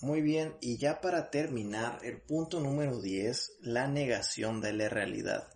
Muy 0.00 0.20
bien, 0.20 0.56
y 0.60 0.76
ya 0.76 1.00
para 1.00 1.30
terminar, 1.30 2.00
el 2.02 2.20
punto 2.20 2.60
número 2.60 3.00
10, 3.00 3.58
la 3.62 3.88
negación 3.88 4.60
de 4.60 4.72
la 4.72 4.88
realidad. 4.88 5.48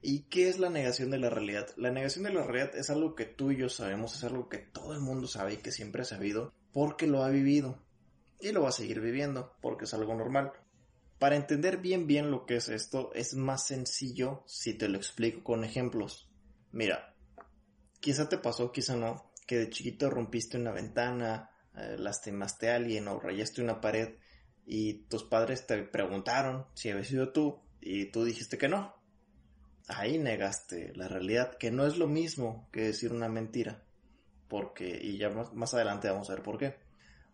¿Y 0.00 0.24
qué 0.24 0.48
es 0.48 0.58
la 0.58 0.70
negación 0.70 1.10
de 1.10 1.18
la 1.18 1.28
realidad? 1.28 1.68
La 1.76 1.90
negación 1.90 2.24
de 2.24 2.32
la 2.32 2.44
realidad 2.44 2.76
es 2.76 2.88
algo 2.88 3.16
que 3.16 3.24
tú 3.24 3.50
y 3.50 3.56
yo 3.56 3.68
sabemos, 3.68 4.14
es 4.14 4.24
algo 4.24 4.48
que 4.48 4.58
todo 4.58 4.92
el 4.92 5.00
mundo 5.00 5.26
sabe 5.26 5.54
y 5.54 5.56
que 5.56 5.72
siempre 5.72 6.02
ha 6.02 6.04
sabido 6.04 6.54
porque 6.72 7.08
lo 7.08 7.24
ha 7.24 7.30
vivido 7.30 7.82
y 8.40 8.52
lo 8.52 8.62
va 8.62 8.68
a 8.68 8.72
seguir 8.72 9.00
viviendo 9.00 9.56
porque 9.60 9.86
es 9.86 9.94
algo 9.94 10.14
normal. 10.14 10.52
Para 11.18 11.34
entender 11.34 11.78
bien 11.78 12.06
bien 12.06 12.30
lo 12.30 12.46
que 12.46 12.56
es 12.56 12.68
esto 12.68 13.10
es 13.12 13.34
más 13.34 13.66
sencillo 13.66 14.44
si 14.46 14.74
te 14.74 14.88
lo 14.88 14.96
explico 14.96 15.42
con 15.42 15.64
ejemplos. 15.64 16.30
Mira, 16.70 17.16
quizá 17.98 18.28
te 18.28 18.38
pasó, 18.38 18.70
quizá 18.70 18.94
no, 18.94 19.32
que 19.48 19.58
de 19.58 19.70
chiquito 19.70 20.10
rompiste 20.10 20.58
una 20.58 20.70
ventana, 20.70 21.50
eh, 21.76 21.96
lastimaste 21.98 22.70
a 22.70 22.76
alguien 22.76 23.08
o 23.08 23.18
rayaste 23.18 23.62
una 23.62 23.80
pared 23.80 24.14
y 24.64 25.06
tus 25.08 25.24
padres 25.24 25.66
te 25.66 25.82
preguntaron 25.82 26.66
si 26.74 26.90
había 26.90 27.02
sido 27.02 27.32
tú 27.32 27.62
y 27.80 28.12
tú 28.12 28.24
dijiste 28.24 28.58
que 28.58 28.68
no 28.68 28.97
ahí 29.88 30.18
negaste 30.18 30.92
la 30.94 31.08
realidad, 31.08 31.56
que 31.56 31.70
no 31.70 31.86
es 31.86 31.96
lo 31.96 32.06
mismo 32.06 32.68
que 32.72 32.82
decir 32.82 33.12
una 33.12 33.28
mentira. 33.28 33.82
Porque, 34.48 34.98
y 35.02 35.18
ya 35.18 35.30
más, 35.30 35.74
adelante 35.74 36.08
vamos 36.08 36.30
a 36.30 36.34
ver 36.34 36.42
por 36.42 36.58
qué. 36.58 36.76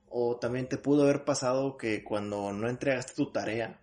O 0.09 0.39
también 0.39 0.69
te 0.69 0.79
pudo 0.79 1.05
haber 1.05 1.25
pasado 1.25 1.77
que 1.77 2.05
cuando 2.05 2.53
no 2.53 2.69
entregaste 2.69 3.15
tu 3.15 3.33
tarea, 3.33 3.81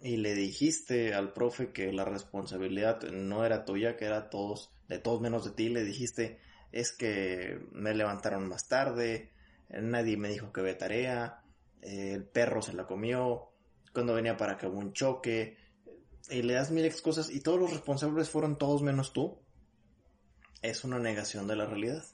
y 0.00 0.16
le 0.16 0.34
dijiste 0.34 1.14
al 1.14 1.32
profe 1.32 1.70
que 1.72 1.92
la 1.92 2.04
responsabilidad 2.04 3.02
no 3.12 3.44
era 3.44 3.64
tuya, 3.64 3.96
que 3.96 4.04
era 4.04 4.30
todos, 4.30 4.72
de 4.88 4.98
todos 4.98 5.20
menos 5.20 5.44
de 5.44 5.52
ti, 5.52 5.68
le 5.68 5.84
dijiste 5.84 6.40
es 6.72 6.90
que 6.92 7.60
me 7.72 7.94
levantaron 7.94 8.48
más 8.48 8.66
tarde, 8.66 9.30
nadie 9.68 10.16
me 10.16 10.30
dijo 10.30 10.52
que 10.52 10.62
ve 10.62 10.74
tarea, 10.74 11.42
el 11.82 12.24
perro 12.24 12.62
se 12.62 12.72
la 12.72 12.86
comió, 12.86 13.50
cuando 13.92 14.14
venía 14.14 14.36
para 14.36 14.54
acá 14.54 14.68
hubo 14.68 14.78
un 14.78 14.92
choque, 14.92 15.56
y 16.30 16.42
le 16.42 16.54
das 16.54 16.70
mil 16.70 16.84
excusas 16.84 17.30
y 17.30 17.40
todos 17.40 17.58
los 17.58 17.70
responsables 17.70 18.30
fueron 18.30 18.58
todos 18.58 18.82
menos 18.82 19.12
tú, 19.12 19.40
es 20.62 20.84
una 20.84 20.98
negación 20.98 21.46
de 21.46 21.56
la 21.56 21.66
realidad. 21.66 22.04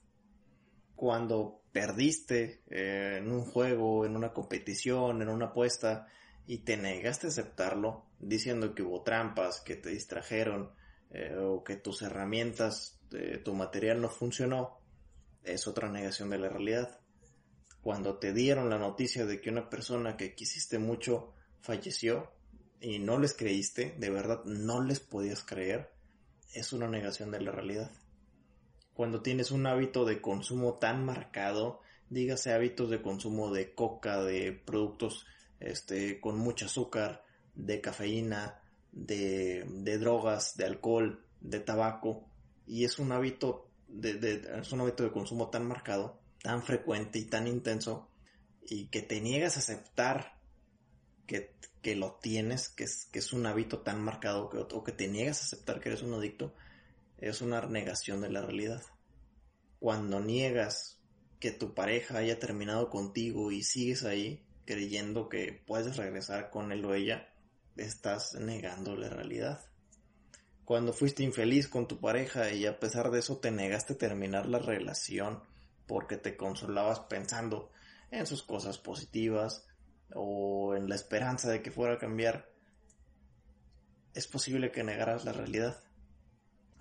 Cuando 0.94 1.62
perdiste 1.72 2.62
eh, 2.68 3.18
en 3.18 3.30
un 3.30 3.44
juego, 3.44 4.04
en 4.04 4.16
una 4.16 4.32
competición, 4.32 5.22
en 5.22 5.28
una 5.28 5.46
apuesta, 5.46 6.08
y 6.46 6.58
te 6.58 6.76
negaste 6.76 7.26
a 7.26 7.30
aceptarlo, 7.30 8.06
diciendo 8.18 8.74
que 8.74 8.82
hubo 8.82 9.02
trampas, 9.02 9.60
que 9.60 9.76
te 9.76 9.90
distrajeron, 9.90 10.72
eh, 11.10 11.36
o 11.36 11.62
que 11.62 11.76
tus 11.76 12.02
herramientas, 12.02 13.00
eh, 13.12 13.40
tu 13.44 13.54
material 13.54 14.00
no 14.00 14.08
funcionó, 14.08 14.80
es 15.44 15.66
otra 15.66 15.90
negación 15.90 16.30
de 16.30 16.38
la 16.38 16.48
realidad. 16.48 17.00
Cuando 17.82 18.18
te 18.18 18.32
dieron 18.32 18.70
la 18.70 18.78
noticia 18.78 19.24
de 19.26 19.40
que 19.40 19.50
una 19.50 19.68
persona 19.68 20.16
que 20.16 20.34
quisiste 20.34 20.78
mucho 20.78 21.34
falleció 21.60 22.32
y 22.80 22.98
no 22.98 23.18
les 23.18 23.34
creíste, 23.34 23.94
de 23.98 24.10
verdad 24.10 24.44
no 24.44 24.82
les 24.82 25.00
podías 25.00 25.42
creer, 25.42 25.90
es 26.54 26.72
una 26.72 26.88
negación 26.88 27.30
de 27.30 27.40
la 27.40 27.52
realidad. 27.52 27.90
Cuando 28.94 29.22
tienes 29.22 29.50
un 29.50 29.66
hábito 29.66 30.04
de 30.04 30.20
consumo 30.20 30.74
tan 30.74 31.04
marcado, 31.04 31.80
dígase 32.10 32.52
hábitos 32.52 32.90
de 32.90 33.02
consumo 33.02 33.52
de 33.52 33.74
coca, 33.74 34.22
de 34.22 34.52
productos 34.52 35.26
este, 35.60 36.20
con 36.20 36.38
mucho 36.38 36.66
azúcar, 36.66 37.24
de 37.54 37.80
cafeína, 37.80 38.60
de, 38.92 39.64
de 39.68 39.98
drogas, 39.98 40.56
de 40.56 40.64
alcohol, 40.64 41.24
de 41.40 41.60
tabaco, 41.60 42.28
y 42.66 42.84
es 42.84 42.98
un 42.98 43.12
hábito 43.12 43.70
de, 43.88 44.42
es 44.60 44.72
un 44.72 44.80
hábito 44.80 45.02
de 45.02 45.10
consumo 45.10 45.48
tan 45.48 45.66
marcado, 45.66 46.20
tan 46.42 46.62
frecuente 46.62 47.18
y 47.18 47.24
tan 47.24 47.46
intenso, 47.46 48.08
y 48.62 48.86
que 48.88 49.02
te 49.02 49.20
niegas 49.20 49.56
a 49.56 49.60
aceptar 49.60 50.37
que, 51.28 51.52
que 51.82 51.94
lo 51.94 52.18
tienes, 52.20 52.68
que 52.70 52.84
es, 52.84 53.06
que 53.12 53.20
es 53.20 53.32
un 53.32 53.46
hábito 53.46 53.80
tan 53.80 54.02
marcado, 54.02 54.48
que, 54.48 54.58
o 54.58 54.82
que 54.82 54.92
te 54.92 55.06
niegas 55.06 55.42
a 55.42 55.44
aceptar 55.44 55.78
que 55.78 55.90
eres 55.90 56.02
un 56.02 56.14
adicto, 56.14 56.52
es 57.18 57.40
una 57.42 57.60
negación 57.66 58.20
de 58.22 58.30
la 58.30 58.42
realidad. 58.42 58.82
Cuando 59.78 60.18
niegas 60.18 60.98
que 61.38 61.52
tu 61.52 61.74
pareja 61.74 62.18
haya 62.18 62.40
terminado 62.40 62.90
contigo 62.90 63.52
y 63.52 63.62
sigues 63.62 64.02
ahí, 64.02 64.42
creyendo 64.64 65.28
que 65.28 65.62
puedes 65.66 65.96
regresar 65.96 66.50
con 66.50 66.72
él 66.72 66.84
o 66.84 66.94
ella, 66.94 67.28
estás 67.76 68.34
negando 68.34 68.96
la 68.96 69.08
realidad. 69.08 69.64
Cuando 70.64 70.92
fuiste 70.92 71.22
infeliz 71.22 71.68
con 71.68 71.86
tu 71.86 72.00
pareja 72.00 72.52
y 72.52 72.66
a 72.66 72.80
pesar 72.80 73.10
de 73.10 73.20
eso 73.20 73.38
te 73.38 73.50
negaste 73.50 73.94
a 73.94 73.98
terminar 73.98 74.46
la 74.46 74.58
relación 74.58 75.42
porque 75.86 76.16
te 76.16 76.36
consolabas 76.36 77.00
pensando 77.00 77.70
en 78.10 78.26
sus 78.26 78.42
cosas 78.42 78.78
positivas 78.78 79.66
o 80.14 80.74
en 80.74 80.88
la 80.88 80.94
esperanza 80.94 81.50
de 81.50 81.62
que 81.62 81.70
fuera 81.70 81.94
a 81.94 81.98
cambiar, 81.98 82.50
es 84.14 84.26
posible 84.26 84.72
que 84.72 84.84
negaras 84.84 85.24
la 85.24 85.32
realidad. 85.32 85.82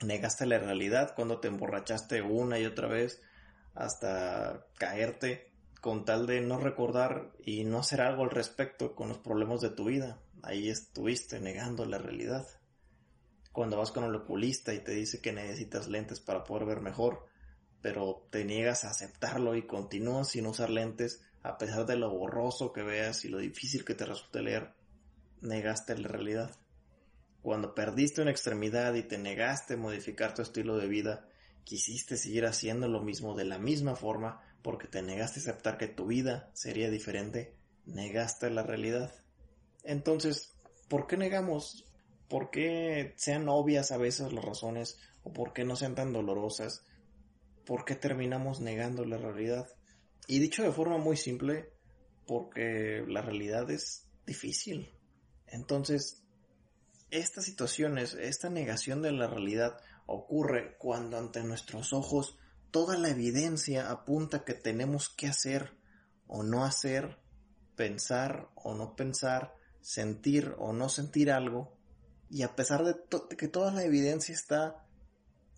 Negaste 0.04 0.46
la 0.46 0.60
realidad 0.60 1.14
cuando 1.16 1.40
te 1.40 1.48
emborrachaste 1.48 2.22
una 2.22 2.60
y 2.60 2.66
otra 2.66 2.88
vez 2.88 3.22
hasta 3.74 4.66
caerte 4.78 5.52
con 5.82 6.06
tal 6.06 6.26
de 6.26 6.42
no 6.42 6.60
recordar 6.60 7.32
y 7.44 7.64
no 7.64 7.80
hacer 7.80 8.02
algo 8.02 8.24
al 8.24 8.32
respecto 8.32 8.96
con 8.96 9.10
los 9.10 9.20
problemas 9.20 9.62
de 9.62 9.70
tu 9.70 9.86
vida. 9.86 10.20
Ahí 10.44 10.70
estuviste 10.70 11.40
negando 11.40 11.86
la 11.86 11.98
realidad. 11.98 12.48
Cuando 13.52 13.78
vas 13.78 13.92
con 13.92 14.04
el 14.04 14.16
oculista 14.16 14.74
y 14.74 14.80
te 14.80 14.92
dice 14.92 15.22
que 15.22 15.34
necesitas 15.34 15.88
lentes 15.88 16.20
para 16.20 16.44
poder 16.44 16.66
ver 16.66 16.82
mejor, 16.82 17.26
pero 17.82 18.28
te 18.32 18.46
niegas 18.46 18.84
a 18.84 18.90
aceptarlo 18.90 19.56
y 19.56 19.66
continúas 19.66 20.30
sin 20.30 20.48
usar 20.48 20.70
lentes 20.70 21.22
a 21.44 21.58
pesar 21.58 21.86
de 21.86 21.96
lo 21.96 22.10
borroso 22.10 22.74
que 22.74 22.84
veas 22.84 23.24
y 23.26 23.30
lo 23.30 23.38
difícil 23.38 23.86
que 23.86 23.96
te 23.96 24.06
resulte 24.06 24.42
leer, 24.42 24.74
negaste 25.42 25.98
la 25.98 26.08
realidad. 26.08 26.56
Cuando 27.42 27.74
perdiste 27.74 28.22
una 28.22 28.32
extremidad 28.32 28.94
y 28.96 29.04
te 29.04 29.18
negaste 29.18 29.76
a 29.76 29.78
modificar 29.78 30.34
tu 30.34 30.42
estilo 30.42 30.78
de 30.78 30.88
vida, 30.88 31.28
quisiste 31.64 32.18
seguir 32.18 32.46
haciendo 32.46 32.88
lo 32.88 33.02
mismo 33.02 33.36
de 33.36 33.46
la 33.46 33.58
misma 33.58 33.96
forma 33.96 34.42
porque 34.62 34.88
te 34.88 35.02
negaste 35.02 35.40
a 35.40 35.44
aceptar 35.44 35.78
que 35.78 35.88
tu 35.88 36.08
vida 36.08 36.50
sería 36.54 36.90
diferente, 36.90 37.56
negaste 37.86 38.50
la 38.50 38.64
realidad. 38.64 39.14
Entonces, 39.84 40.54
¿por 40.90 41.08
qué 41.08 41.16
negamos? 41.16 41.86
¿Por 42.28 42.50
qué 42.50 43.14
sean 43.16 43.48
obvias 43.48 43.92
a 43.92 43.98
veces 43.98 44.34
las 44.34 44.44
razones 44.44 45.00
o 45.24 45.32
por 45.32 45.54
qué 45.54 45.64
no 45.64 45.78
sean 45.78 45.96
tan 45.96 46.12
dolorosas? 46.12 46.86
¿Por 47.66 47.86
qué 47.86 47.96
terminamos 47.96 48.60
negando 48.60 49.06
la 49.06 49.18
realidad? 49.18 49.68
Y 50.28 50.40
dicho 50.40 50.62
de 50.64 50.72
forma 50.72 50.98
muy 50.98 51.18
simple, 51.18 51.74
porque 52.26 53.04
la 53.08 53.22
realidad 53.22 53.72
es 53.72 54.06
difícil. 54.26 54.94
Entonces, 55.48 56.24
estas 57.10 57.46
situaciones, 57.46 58.14
esta 58.14 58.50
negación 58.50 59.02
de 59.02 59.14
la 59.14 59.28
realidad 59.28 59.80
ocurre 60.06 60.76
cuando 60.78 61.18
ante 61.18 61.44
nuestros 61.44 61.94
ojos 61.94 62.38
toda 62.72 62.98
la 62.98 63.10
evidencia 63.10 63.90
apunta 63.90 64.44
que 64.44 64.54
tenemos 64.54 65.10
que 65.10 65.28
hacer 65.28 65.78
o 66.28 66.44
no 66.44 66.66
hacer, 66.66 67.18
pensar 67.78 68.50
o 68.56 68.76
no 68.76 68.96
pensar, 68.96 69.56
sentir 69.80 70.54
o 70.58 70.74
no 70.74 70.90
sentir 70.90 71.32
algo, 71.32 71.78
y 72.30 72.42
a 72.42 72.56
pesar 72.56 72.84
de, 72.84 72.96
que 73.38 73.48
toda 73.48 73.72
la 73.72 73.84
evidencia 73.84 74.34
está 74.34 74.86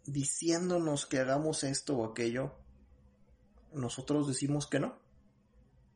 diciéndonos 0.06 1.08
que 1.08 1.18
hagamos 1.18 1.64
esto 1.64 1.98
o 1.98 2.06
aquello, 2.06 2.59
nosotros 3.74 4.28
decimos 4.28 4.68
que 4.68 4.80
no, 4.80 4.98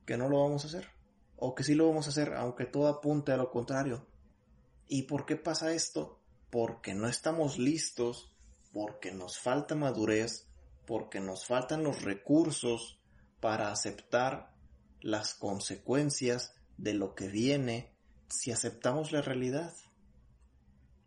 que 0.06 0.18
no 0.18 0.30
lo 0.30 0.42
vamos 0.42 0.64
a 0.64 0.68
hacer, 0.68 0.90
o 1.36 1.56
que 1.56 1.64
sí 1.64 1.76
lo 1.76 1.88
vamos 1.88 2.08
a 2.08 2.10
hacer, 2.10 2.34
aunque 2.34 2.66
todo 2.66 2.88
apunte 2.88 3.32
a 3.32 3.38
lo 3.38 3.52
contrario. 3.52 4.06
¿Y 4.88 5.04
por 5.04 5.26
qué 5.26 5.36
pasa 5.36 5.74
esto? 5.74 6.20
Porque 6.50 6.94
no 6.94 7.08
estamos 7.08 7.58
listos, 7.58 8.36
porque 8.72 9.12
nos 9.12 9.40
falta 9.40 9.76
madurez, 9.76 10.48
porque 10.86 11.20
nos 11.20 11.46
faltan 11.46 11.84
los 11.84 12.02
recursos 12.02 13.00
para 13.40 13.72
aceptar 13.72 14.54
las 15.02 15.34
consecuencias 15.34 16.56
de 16.78 16.94
lo 16.94 17.16
que 17.16 17.28
viene 17.28 17.94
si 18.30 18.52
aceptamos 18.52 19.12
la 19.12 19.22
realidad. 19.22 19.74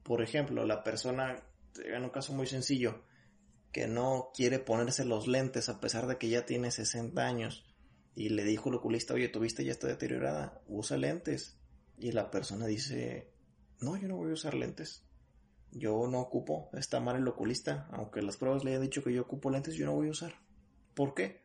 Por 0.02 0.23
ejemplo, 0.23 0.64
la 0.64 0.85
persona, 0.85 1.42
en 1.85 2.04
un 2.04 2.11
caso 2.11 2.32
muy 2.32 2.46
sencillo, 2.46 3.02
que 3.73 3.87
no 3.87 4.30
quiere 4.35 4.58
ponerse 4.58 5.04
los 5.04 5.26
lentes 5.26 5.68
a 5.68 5.80
pesar 5.80 6.06
de 6.06 6.16
que 6.18 6.28
ya 6.28 6.46
tiene 6.46 6.70
60 6.70 7.20
años 7.25 7.64
y 8.14 8.30
le 8.30 8.44
dijo 8.44 8.70
el 8.70 8.76
oculista, 8.76 9.14
oye, 9.14 9.28
tu 9.28 9.40
vista 9.40 9.62
ya 9.62 9.73
está 9.73 9.87
deteriorada, 9.88 10.62
usa 10.66 10.96
lentes. 10.96 11.58
Y 11.99 12.12
la 12.12 12.30
persona 12.30 12.66
dice, 12.66 13.30
no, 13.80 13.96
yo 13.96 14.08
no 14.08 14.16
voy 14.16 14.30
a 14.30 14.35
usar 14.35 14.54
lentes 14.54 15.06
yo 15.78 16.06
no 16.06 16.20
ocupo, 16.20 16.70
está 16.73 17.00
mal 17.00 17.16
el 17.16 17.28
oculista, 17.28 17.88
aunque 17.92 18.23
las 18.23 18.37
pruebas 18.37 18.64
le 18.64 18.70
hayan 18.70 18.82
dicho 18.82 19.02
que 19.02 19.12
yo 19.12 19.23
ocupo 19.23 19.50
lentes, 19.50 19.75
yo 19.75 19.87
no 19.87 19.94
voy 19.94 20.08
a 20.08 20.12
usar. 20.12 20.35
¿Por 20.94 21.14
qué? 21.14 21.42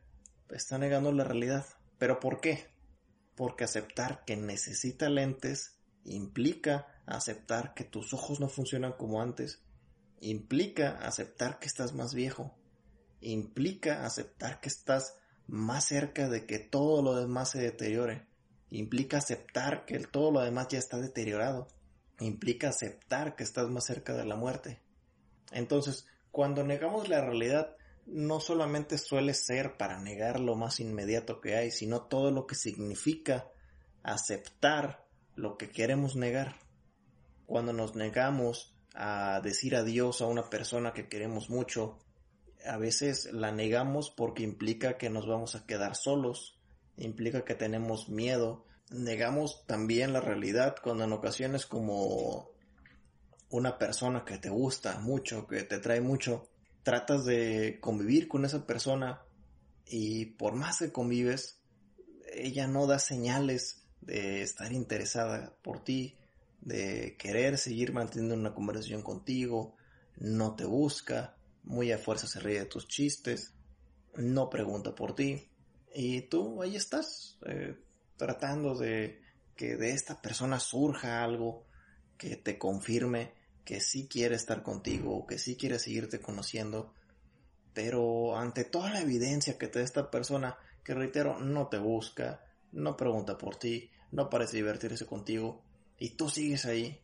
Está 0.49 0.77
negando 0.77 1.11
la 1.11 1.23
realidad. 1.23 1.65
¿Pero 1.97 2.19
por 2.19 2.39
qué? 2.39 2.67
Porque 3.35 3.63
aceptar 3.63 4.23
que 4.25 4.37
necesita 4.37 5.09
lentes 5.09 5.79
implica 6.03 6.87
aceptar 7.05 7.73
que 7.73 7.83
tus 7.83 8.13
ojos 8.13 8.39
no 8.39 8.47
funcionan 8.47 8.93
como 8.93 9.21
antes, 9.21 9.63
implica 10.21 10.97
aceptar 11.05 11.59
que 11.59 11.67
estás 11.67 11.93
más 11.93 12.13
viejo, 12.13 12.55
implica 13.19 14.05
aceptar 14.05 14.61
que 14.61 14.69
estás 14.69 15.17
más 15.47 15.85
cerca 15.85 16.29
de 16.29 16.45
que 16.45 16.59
todo 16.59 17.01
lo 17.01 17.15
demás 17.15 17.51
se 17.51 17.59
deteriore, 17.59 18.25
implica 18.69 19.17
aceptar 19.17 19.85
que 19.85 19.99
todo 19.99 20.31
lo 20.31 20.41
demás 20.41 20.69
ya 20.69 20.79
está 20.79 20.97
deteriorado 20.97 21.67
implica 22.25 22.69
aceptar 22.69 23.35
que 23.35 23.43
estás 23.43 23.69
más 23.69 23.85
cerca 23.85 24.13
de 24.13 24.25
la 24.25 24.35
muerte. 24.35 24.81
Entonces, 25.51 26.07
cuando 26.31 26.63
negamos 26.63 27.09
la 27.09 27.21
realidad, 27.21 27.75
no 28.05 28.39
solamente 28.39 28.97
suele 28.97 29.33
ser 29.33 29.77
para 29.77 29.99
negar 29.99 30.39
lo 30.39 30.55
más 30.55 30.79
inmediato 30.79 31.41
que 31.41 31.55
hay, 31.55 31.71
sino 31.71 32.03
todo 32.03 32.31
lo 32.31 32.45
que 32.47 32.55
significa 32.55 33.49
aceptar 34.03 35.05
lo 35.35 35.57
que 35.57 35.69
queremos 35.69 36.15
negar. 36.15 36.59
Cuando 37.45 37.73
nos 37.73 37.95
negamos 37.95 38.75
a 38.93 39.39
decir 39.41 39.75
adiós 39.75 40.21
a 40.21 40.27
una 40.27 40.50
persona 40.50 40.93
que 40.93 41.07
queremos 41.07 41.50
mucho, 41.50 42.00
a 42.65 42.77
veces 42.77 43.31
la 43.31 43.51
negamos 43.51 44.12
porque 44.12 44.43
implica 44.43 44.98
que 44.98 45.10
nos 45.10 45.27
vamos 45.27 45.55
a 45.55 45.65
quedar 45.65 45.95
solos, 45.95 46.60
implica 46.98 47.43
que 47.43 47.55
tenemos 47.55 48.10
miedo, 48.10 48.65
negamos 48.89 49.65
también 49.65 50.13
la 50.13 50.21
realidad 50.21 50.75
cuando 50.83 51.05
en 51.05 51.13
ocasiones 51.13 51.65
como 51.65 52.51
una 53.50 53.77
persona 53.77 54.24
que 54.25 54.38
te 54.38 54.50
gusta 54.50 55.00
mucho, 55.00 55.48
que 55.48 55.63
te 55.63 55.79
trae 55.79 56.01
mucho, 56.01 56.48
tratas 56.83 57.25
de 57.25 57.79
convivir 57.81 58.27
con 58.27 58.45
esa 58.45 58.65
persona 58.65 59.21
y 59.86 60.25
por 60.25 60.53
más 60.53 60.79
que 60.79 60.91
convives, 60.91 61.60
ella 62.33 62.67
no 62.67 62.88
da 62.88 63.00
señales 63.00 63.83
de 64.00 64.41
estar 64.41 64.71
interesada 64.71 65.53
por 65.62 65.83
ti, 65.83 66.17
de 66.61 67.15
querer 67.17 67.57
seguir 67.57 67.91
manteniendo 67.91 68.35
una 68.35 68.53
conversación 68.53 69.01
contigo, 69.01 69.75
no 70.17 70.55
te 70.55 70.65
busca, 70.65 71.35
muy 71.63 71.91
a 71.91 71.97
fuerza 71.97 72.27
se 72.27 72.39
ríe 72.39 72.59
de 72.59 72.65
tus 72.65 72.87
chistes, 72.87 73.53
no 74.15 74.49
pregunta 74.49 74.93
por 74.95 75.15
ti, 75.15 75.49
y 75.93 76.21
tú 76.21 76.61
ahí 76.61 76.75
estás, 76.75 77.37
eh, 77.45 77.75
tratando 78.17 78.75
de 78.75 79.21
que 79.55 79.75
de 79.75 79.91
esta 79.91 80.21
persona 80.21 80.59
surja 80.59 81.23
algo 81.23 81.65
que 82.17 82.35
te 82.35 82.57
confirme 82.57 83.33
que 83.65 83.79
sí 83.79 84.07
quiere 84.07 84.35
estar 84.35 84.63
contigo, 84.63 85.25
que 85.27 85.37
sí 85.37 85.55
quiere 85.55 85.79
seguirte 85.79 86.19
conociendo, 86.19 86.93
pero 87.73 88.37
ante 88.37 88.63
toda 88.63 88.91
la 88.91 89.01
evidencia 89.01 89.57
que 89.57 89.67
te 89.67 89.79
da 89.79 89.85
esta 89.85 90.11
persona, 90.11 90.57
que 90.83 90.93
reitero, 90.93 91.39
no 91.39 91.67
te 91.67 91.77
busca, 91.77 92.43
no 92.71 92.97
pregunta 92.97 93.37
por 93.37 93.55
ti, 93.55 93.91
no 94.11 94.29
parece 94.29 94.57
divertirse 94.57 95.05
contigo, 95.05 95.63
y 96.01 96.10
tú 96.15 96.29
sigues 96.29 96.65
ahí, 96.65 97.00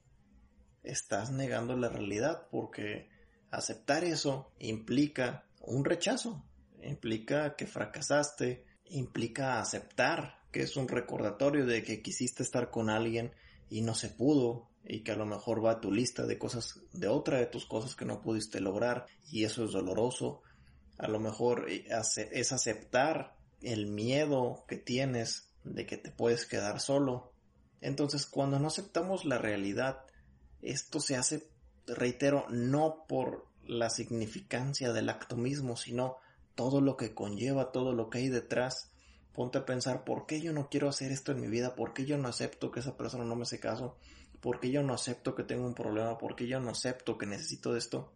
estás 0.82 1.30
negando 1.30 1.77
la 1.77 1.88
realidad 1.88 2.48
porque 2.50 3.12
aceptar 3.51 4.04
eso 4.04 4.51
implica 4.58 5.46
un 5.62 5.86
rechazo, 5.86 6.44
implica 6.82 7.56
que 7.56 7.68
fracasaste, 7.68 8.66
implica 8.86 9.60
aceptar 9.60 10.39
que 10.51 10.63
es 10.63 10.75
un 10.77 10.88
recordatorio 10.88 11.68
de 11.68 11.84
que 11.84 12.01
quisiste 12.01 12.42
estar 12.42 12.72
con 12.72 12.89
alguien 12.89 13.34
y 13.70 13.82
no 13.82 13.94
se 13.94 14.10
pudo 14.10 14.72
y 14.84 15.04
que 15.04 15.12
a 15.12 15.16
lo 15.16 15.27
mejor 15.27 15.63
va 15.63 15.74
a 15.74 15.80
tu 15.80 15.92
lista 15.92 16.25
de 16.25 16.39
cosas, 16.39 16.82
de 16.92 17.08
otra 17.08 17.38
de 17.38 17.46
tus 17.46 17.68
cosas 17.68 17.96
que 17.96 18.06
no 18.06 18.24
pudiste 18.24 18.62
lograr 18.62 19.06
y 19.30 19.44
eso 19.44 19.63
es 19.63 19.74
doloroso. 19.74 20.42
A 20.98 21.08
lo 21.08 21.20
mejor 21.20 21.70
eh, 21.70 21.86
es 22.32 22.51
aceptar 22.51 23.38
el 23.62 23.86
miedo 23.86 24.66
que 24.68 24.77
tienes 24.77 25.54
de 25.63 25.86
que 25.86 25.98
te 25.98 26.10
puedes 26.10 26.48
quedar 26.48 26.80
solo. 26.80 27.37
Entonces 27.81 28.25
cuando 28.25 28.60
no 28.60 28.67
aceptamos 28.67 29.25
la 29.25 29.38
realidad, 29.38 30.05
esto 30.62 31.00
se 31.00 31.15
hace, 31.15 31.50
reitero, 31.86 32.46
no 32.50 33.05
por 33.07 33.48
la 33.65 33.89
significancia 33.89 34.93
del 34.93 35.10
acto 35.10 35.36
mismo, 35.36 35.75
sino 35.77 36.17
todo 36.55 36.81
lo 36.81 36.98
que 36.98 37.13
conlleva, 37.13 37.72
todo 37.72 37.93
lo 37.93 38.10
que 38.10 38.19
hay 38.19 38.29
detrás. 38.29 38.91
Ponte 39.34 39.60
a 39.60 39.65
pensar, 39.65 40.03
¿por 40.03 40.25
qué 40.25 40.41
yo 40.41 40.53
no 40.53 40.69
quiero 40.69 40.89
hacer 40.89 41.12
esto 41.12 41.31
en 41.31 41.41
mi 41.41 41.48
vida? 41.48 41.75
¿Por 41.75 41.93
qué 41.93 42.05
yo 42.05 42.17
no 42.17 42.27
acepto 42.27 42.72
que 42.72 42.79
esa 42.79 42.98
persona 42.98 43.24
no 43.24 43.36
me 43.36 43.43
hace 43.43 43.60
caso? 43.60 43.98
¿Por 44.41 44.60
qué 44.60 44.72
yo 44.72 44.81
no 44.81 44.93
acepto 44.93 45.36
que 45.36 45.43
tengo 45.43 45.67
un 45.67 45.75
problema? 45.75 46.17
¿Por 46.17 46.36
qué 46.36 46.48
yo 46.48 46.60
no 46.60 46.72
acepto 46.72 47.17
que 47.17 47.27
necesito 47.27 47.75
esto? 47.75 48.12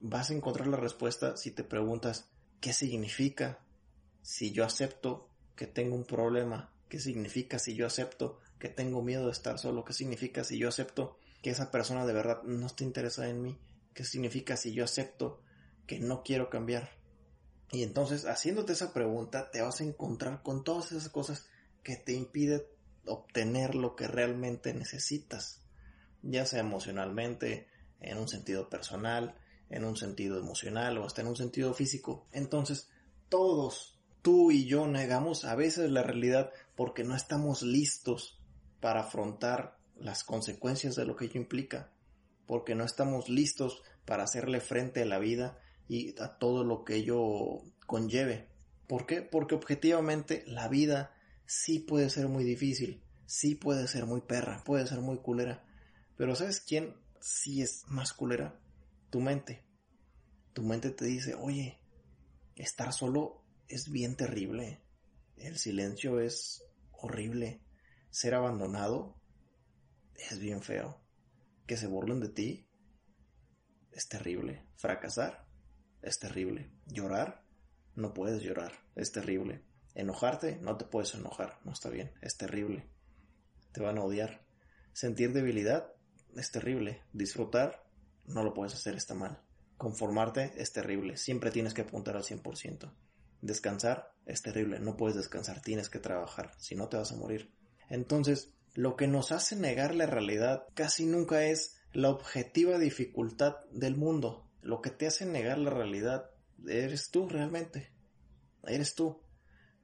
Vas 0.00 0.30
a 0.30 0.34
encontrar 0.34 0.66
la 0.68 0.76
respuesta 0.76 1.36
si 1.36 1.50
te 1.50 1.64
preguntas, 1.64 2.30
¿qué 2.60 2.72
significa 2.72 3.58
si 4.22 4.52
yo 4.52 4.64
acepto 4.64 5.28
que 5.54 5.66
tengo 5.66 5.94
un 5.94 6.04
problema? 6.04 6.72
¿Qué 6.88 6.98
significa 6.98 7.58
si 7.58 7.74
yo 7.74 7.86
acepto 7.86 8.40
que 8.62 8.68
tengo 8.68 9.02
miedo 9.02 9.26
de 9.26 9.32
estar 9.32 9.58
solo? 9.58 9.84
¿Qué 9.84 9.92
significa 9.92 10.44
si 10.44 10.56
yo 10.56 10.68
acepto 10.68 11.18
que 11.42 11.50
esa 11.50 11.72
persona 11.72 12.06
de 12.06 12.12
verdad 12.12 12.44
no 12.44 12.64
está 12.64 12.84
interesada 12.84 13.28
en 13.28 13.42
mí? 13.42 13.58
¿Qué 13.92 14.04
significa 14.04 14.56
si 14.56 14.72
yo 14.72 14.84
acepto 14.84 15.42
que 15.84 15.98
no 15.98 16.22
quiero 16.22 16.48
cambiar? 16.48 16.92
Y 17.72 17.82
entonces, 17.82 18.24
haciéndote 18.24 18.74
esa 18.74 18.92
pregunta, 18.92 19.50
te 19.50 19.62
vas 19.62 19.80
a 19.80 19.84
encontrar 19.84 20.44
con 20.44 20.62
todas 20.62 20.92
esas 20.92 21.08
cosas 21.08 21.48
que 21.82 21.96
te 21.96 22.12
impiden 22.12 22.62
obtener 23.04 23.74
lo 23.74 23.96
que 23.96 24.06
realmente 24.06 24.72
necesitas, 24.74 25.64
ya 26.22 26.46
sea 26.46 26.60
emocionalmente, 26.60 27.66
en 27.98 28.16
un 28.16 28.28
sentido 28.28 28.70
personal, 28.70 29.34
en 29.70 29.84
un 29.84 29.96
sentido 29.96 30.38
emocional 30.38 30.98
o 30.98 31.04
hasta 31.04 31.22
en 31.22 31.26
un 31.26 31.36
sentido 31.36 31.74
físico. 31.74 32.28
Entonces, 32.30 32.88
todos, 33.28 33.98
tú 34.22 34.52
y 34.52 34.66
yo, 34.66 34.86
negamos 34.86 35.44
a 35.44 35.56
veces 35.56 35.90
la 35.90 36.04
realidad 36.04 36.52
porque 36.76 37.02
no 37.02 37.16
estamos 37.16 37.62
listos 37.62 38.38
para 38.82 39.00
afrontar 39.00 39.78
las 39.96 40.24
consecuencias 40.24 40.94
de 40.94 41.06
lo 41.06 41.16
que 41.16 41.24
ello 41.24 41.40
implica 41.40 41.90
porque 42.52 42.74
no 42.74 42.84
estamos 42.84 43.30
listos 43.30 43.82
para 44.04 44.24
hacerle 44.24 44.60
frente 44.60 45.02
a 45.02 45.06
la 45.06 45.18
vida 45.18 45.58
y 45.88 46.20
a 46.20 46.36
todo 46.36 46.64
lo 46.64 46.84
que 46.84 46.96
ello 46.96 47.62
conlleve. 47.86 48.50
¿Por 48.86 49.06
qué? 49.06 49.22
Porque 49.22 49.54
objetivamente 49.54 50.44
la 50.46 50.68
vida 50.68 51.14
sí 51.46 51.78
puede 51.78 52.10
ser 52.10 52.28
muy 52.28 52.44
difícil, 52.44 53.02
sí 53.26 53.54
puede 53.54 53.86
ser 53.88 54.06
muy 54.06 54.20
perra, 54.20 54.62
puede 54.64 54.86
ser 54.86 55.00
muy 55.00 55.18
culera. 55.18 55.64
Pero 56.16 56.34
¿sabes 56.34 56.60
quién 56.60 56.94
sí 57.20 57.62
es 57.62 57.84
más 57.88 58.12
culera? 58.12 58.60
Tu 59.10 59.20
mente. 59.20 59.64
Tu 60.52 60.62
mente 60.62 60.90
te 60.90 61.06
dice, 61.06 61.34
oye, 61.34 61.80
estar 62.54 62.92
solo 62.92 63.44
es 63.68 63.90
bien 63.90 64.16
terrible. 64.16 64.82
El 65.36 65.56
silencio 65.56 66.20
es 66.20 66.62
horrible. 66.92 67.62
Ser 68.12 68.34
abandonado 68.34 69.16
es 70.14 70.38
bien 70.38 70.60
feo 70.60 71.00
que 71.66 71.78
se 71.78 71.86
burlen 71.86 72.20
de 72.20 72.28
ti 72.28 72.68
es 73.90 74.06
terrible. 74.06 74.66
Fracasar 74.76 75.46
es 76.02 76.18
terrible. 76.18 76.70
Llorar, 76.84 77.42
no 77.94 78.12
puedes 78.12 78.42
llorar, 78.42 78.72
es 78.96 79.12
terrible. 79.12 79.64
Enojarte, 79.94 80.58
no 80.58 80.76
te 80.76 80.84
puedes 80.84 81.14
enojar, 81.14 81.58
no 81.64 81.72
está 81.72 81.88
bien, 81.88 82.12
es 82.20 82.36
terrible. 82.36 82.86
Te 83.72 83.80
van 83.80 83.96
a 83.96 84.04
odiar. 84.04 84.44
Sentir 84.92 85.32
debilidad 85.32 85.94
es 86.36 86.50
terrible. 86.50 87.02
Disfrutar, 87.14 87.82
no 88.26 88.44
lo 88.44 88.52
puedes 88.52 88.74
hacer, 88.74 88.94
está 88.94 89.14
mal. 89.14 89.42
Conformarte 89.78 90.52
es 90.56 90.70
terrible, 90.74 91.16
siempre 91.16 91.50
tienes 91.50 91.72
que 91.72 91.80
apuntar 91.80 92.16
al 92.16 92.24
100%. 92.24 92.92
Descansar 93.40 94.12
es 94.26 94.42
terrible, 94.42 94.80
no 94.80 94.98
puedes 94.98 95.16
descansar, 95.16 95.62
tienes 95.62 95.88
que 95.88 95.98
trabajar, 95.98 96.52
si 96.58 96.76
no 96.76 96.90
te 96.90 96.98
vas 96.98 97.10
a 97.10 97.16
morir. 97.16 97.61
Entonces, 97.92 98.54
lo 98.72 98.96
que 98.96 99.06
nos 99.06 99.32
hace 99.32 99.54
negar 99.54 99.94
la 99.94 100.06
realidad 100.06 100.64
casi 100.72 101.04
nunca 101.04 101.44
es 101.44 101.76
la 101.92 102.08
objetiva 102.08 102.78
dificultad 102.78 103.56
del 103.70 103.96
mundo. 103.96 104.48
Lo 104.62 104.80
que 104.80 104.88
te 104.88 105.06
hace 105.06 105.26
negar 105.26 105.58
la 105.58 105.68
realidad 105.68 106.30
eres 106.66 107.10
tú 107.10 107.28
realmente. 107.28 107.92
Eres 108.66 108.94
tú. 108.94 109.20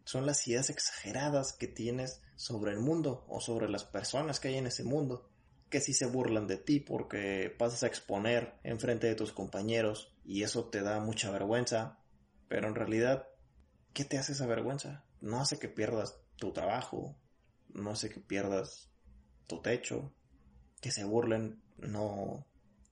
Son 0.05 0.25
las 0.25 0.49
ideas 0.49 0.71
exageradas 0.71 1.53
que 1.53 1.68
tienes 1.68 2.23
sobre 2.35 2.73
el 2.73 2.79
mundo 2.81 3.27
o 3.29 3.42
sobre 3.42 3.68
las 3.68 3.85
personas 3.85 4.40
que 4.40 4.49
hay 4.49 4.57
en 4.57 4.68
ese 4.68 4.85
mundo. 4.85 5.29
Que 5.68 5.83
si 5.83 5.92
se 5.92 6.07
burlan 6.07 6.47
de 6.47 6.57
ti 6.57 6.81
porque 6.81 7.55
pasas 7.59 7.83
a 7.83 7.88
exponer 7.88 8.55
en 8.62 8.81
frente 8.81 9.07
de 9.07 9.16
tus 9.16 9.33
compañeros 9.33 10.16
y 10.25 10.44
eso 10.44 10.71
te 10.71 10.81
da 10.81 10.99
mucha 11.01 11.31
vergüenza. 11.31 11.99
Pero 12.49 12.68
en 12.68 12.75
realidad, 12.75 13.29
¿qué 13.92 14.07
te 14.07 14.16
hace 14.16 14.33
esa 14.33 14.47
vergüenza? 14.47 15.05
No 15.21 15.42
hace 15.42 15.59
que 15.59 15.68
pierdas 15.68 16.23
tu 16.37 16.55
trabajo, 16.55 17.14
no 17.79 17.91
hace 17.91 18.11
que 18.11 18.21
pierdas 18.21 18.91
tu 19.47 19.62
techo, 19.62 20.12
que 20.81 20.91
se 20.91 21.05
burlen, 21.05 21.62
no 21.79 22.47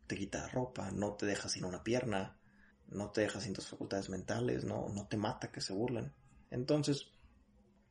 te 0.06 0.16
quita 0.16 0.48
ropa, 0.48 0.90
no 0.90 1.14
te 1.14 1.26
deja 1.26 1.48
sin 1.48 1.64
una 1.64 1.82
pierna, 1.82 2.38
no 2.88 3.10
te 3.10 3.22
deja 3.22 3.40
sin 3.40 3.52
tus 3.52 3.68
facultades 3.68 4.08
mentales, 4.08 4.64
no, 4.64 4.88
no 4.88 5.06
te 5.08 5.16
mata 5.16 5.50
que 5.50 5.60
se 5.60 5.72
burlen. 5.72 6.12
Entonces, 6.50 7.12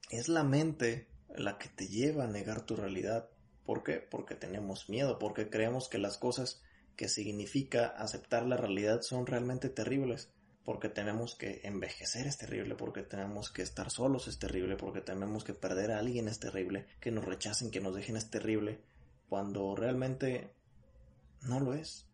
es 0.09 0.29
la 0.29 0.43
mente 0.43 1.09
la 1.29 1.57
que 1.57 1.69
te 1.69 1.87
lleva 1.87 2.25
a 2.25 2.29
negar 2.29 2.65
tu 2.65 2.75
realidad. 2.75 3.29
¿Por 3.65 3.83
qué? 3.83 3.95
Porque 3.95 4.35
tenemos 4.35 4.89
miedo, 4.89 5.19
porque 5.19 5.49
creemos 5.49 5.89
que 5.89 5.97
las 5.97 6.17
cosas 6.17 6.61
que 6.95 7.09
significa 7.09 7.87
aceptar 7.87 8.45
la 8.45 8.57
realidad 8.57 9.01
son 9.01 9.25
realmente 9.25 9.69
terribles 9.69 10.31
porque 10.65 10.89
tenemos 10.89 11.35
que 11.35 11.61
envejecer 11.63 12.25
es 12.25 12.37
terrible, 12.37 12.73
porque 12.73 13.03
tenemos 13.03 13.51
que 13.51 13.61
estar 13.61 13.91
solos 13.91 14.27
es 14.27 14.39
terrible, 14.39 14.75
porque 14.75 14.99
tenemos 14.99 15.43
que 15.43 15.53
perder 15.53 15.91
a 15.91 15.99
alguien 15.99 16.27
es 16.27 16.39
terrible, 16.39 16.87
que 16.99 17.11
nos 17.11 17.23
rechacen, 17.23 17.69
que 17.69 17.79
nos 17.79 17.95
dejen 17.95 18.17
es 18.17 18.31
terrible, 18.31 18.81
cuando 19.29 19.75
realmente 19.75 20.55
no 21.43 21.59
lo 21.59 21.75
es. 21.75 22.09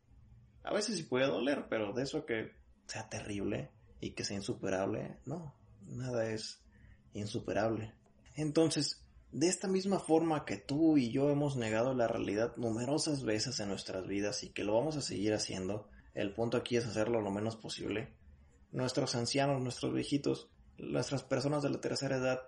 A 0.63 0.73
veces 0.73 0.97
sí 0.97 1.03
puede 1.03 1.27
doler, 1.27 1.67
pero 1.69 1.93
de 1.93 2.03
eso 2.03 2.25
que 2.25 2.51
sea 2.87 3.07
terrible 3.07 3.71
y 4.01 4.11
que 4.11 4.25
sea 4.25 4.35
insuperable, 4.35 5.17
no, 5.25 5.55
nada 5.87 6.29
es 6.29 6.61
insuperable. 7.13 7.93
Entonces, 8.35 9.01
de 9.31 9.47
esta 9.47 9.69
misma 9.69 9.99
forma 9.99 10.43
que 10.43 10.57
tú 10.57 10.97
y 10.97 11.09
yo 11.09 11.29
hemos 11.29 11.55
negado 11.55 11.93
la 11.93 12.09
realidad 12.09 12.57
numerosas 12.57 13.23
veces 13.23 13.61
en 13.61 13.69
nuestras 13.69 14.05
vidas 14.07 14.43
y 14.43 14.49
que 14.49 14.65
lo 14.65 14.73
vamos 14.73 14.97
a 14.97 15.01
seguir 15.01 15.33
haciendo, 15.33 15.87
el 16.13 16.33
punto 16.33 16.57
aquí 16.57 16.75
es 16.75 16.85
hacerlo 16.85 17.21
lo 17.21 17.31
menos 17.31 17.55
posible 17.55 18.19
nuestros 18.71 19.15
ancianos, 19.15 19.61
nuestros 19.61 19.93
viejitos, 19.93 20.49
nuestras 20.77 21.23
personas 21.23 21.63
de 21.63 21.69
la 21.69 21.81
tercera 21.81 22.17
edad 22.17 22.41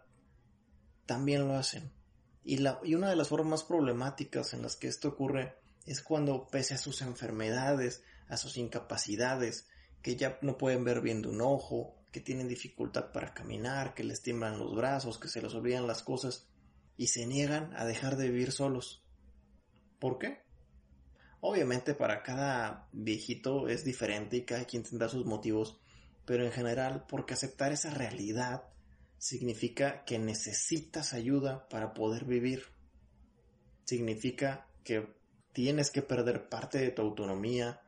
también 1.05 1.47
lo 1.47 1.55
hacen. 1.55 1.91
Y, 2.43 2.57
la, 2.57 2.79
y 2.83 2.95
una 2.95 3.09
de 3.09 3.15
las 3.15 3.29
formas 3.29 3.63
problemáticas 3.63 4.53
en 4.53 4.61
las 4.61 4.75
que 4.75 4.87
esto 4.87 5.09
ocurre 5.09 5.55
es 5.85 6.01
cuando 6.01 6.47
pese 6.47 6.73
a 6.73 6.77
sus 6.77 7.01
enfermedades, 7.01 8.03
a 8.27 8.37
sus 8.37 8.57
incapacidades, 8.57 9.67
que 10.01 10.15
ya 10.15 10.37
no 10.41 10.57
pueden 10.57 10.83
ver 10.83 11.01
bien 11.01 11.21
de 11.21 11.29
un 11.29 11.41
ojo, 11.41 11.95
que 12.11 12.21
tienen 12.21 12.47
dificultad 12.47 13.11
para 13.11 13.33
caminar, 13.33 13.93
que 13.93 14.03
les 14.03 14.21
tiemblan 14.21 14.59
los 14.59 14.75
brazos, 14.75 15.17
que 15.17 15.27
se 15.27 15.41
les 15.41 15.53
olvidan 15.53 15.87
las 15.87 16.03
cosas, 16.03 16.47
y 16.95 17.07
se 17.07 17.25
niegan 17.25 17.73
a 17.75 17.85
dejar 17.85 18.17
de 18.17 18.29
vivir 18.29 18.51
solos. 18.51 19.03
¿Por 19.99 20.19
qué? 20.19 20.43
Obviamente 21.39 21.93
para 21.93 22.23
cada 22.23 22.87
viejito 22.93 23.67
es 23.67 23.83
diferente 23.83 24.37
y 24.37 24.45
cada 24.45 24.65
quien 24.65 24.83
tendrá 24.83 25.09
sus 25.09 25.25
motivos 25.25 25.81
pero 26.25 26.45
en 26.45 26.51
general 26.51 27.05
porque 27.07 27.33
aceptar 27.33 27.71
esa 27.71 27.89
realidad 27.89 28.63
significa 29.17 30.03
que 30.05 30.19
necesitas 30.19 31.13
ayuda 31.13 31.67
para 31.69 31.93
poder 31.93 32.25
vivir. 32.25 32.63
Significa 33.85 34.67
que 34.83 35.07
tienes 35.53 35.91
que 35.91 36.01
perder 36.01 36.49
parte 36.49 36.79
de 36.79 36.91
tu 36.91 37.01
autonomía, 37.01 37.81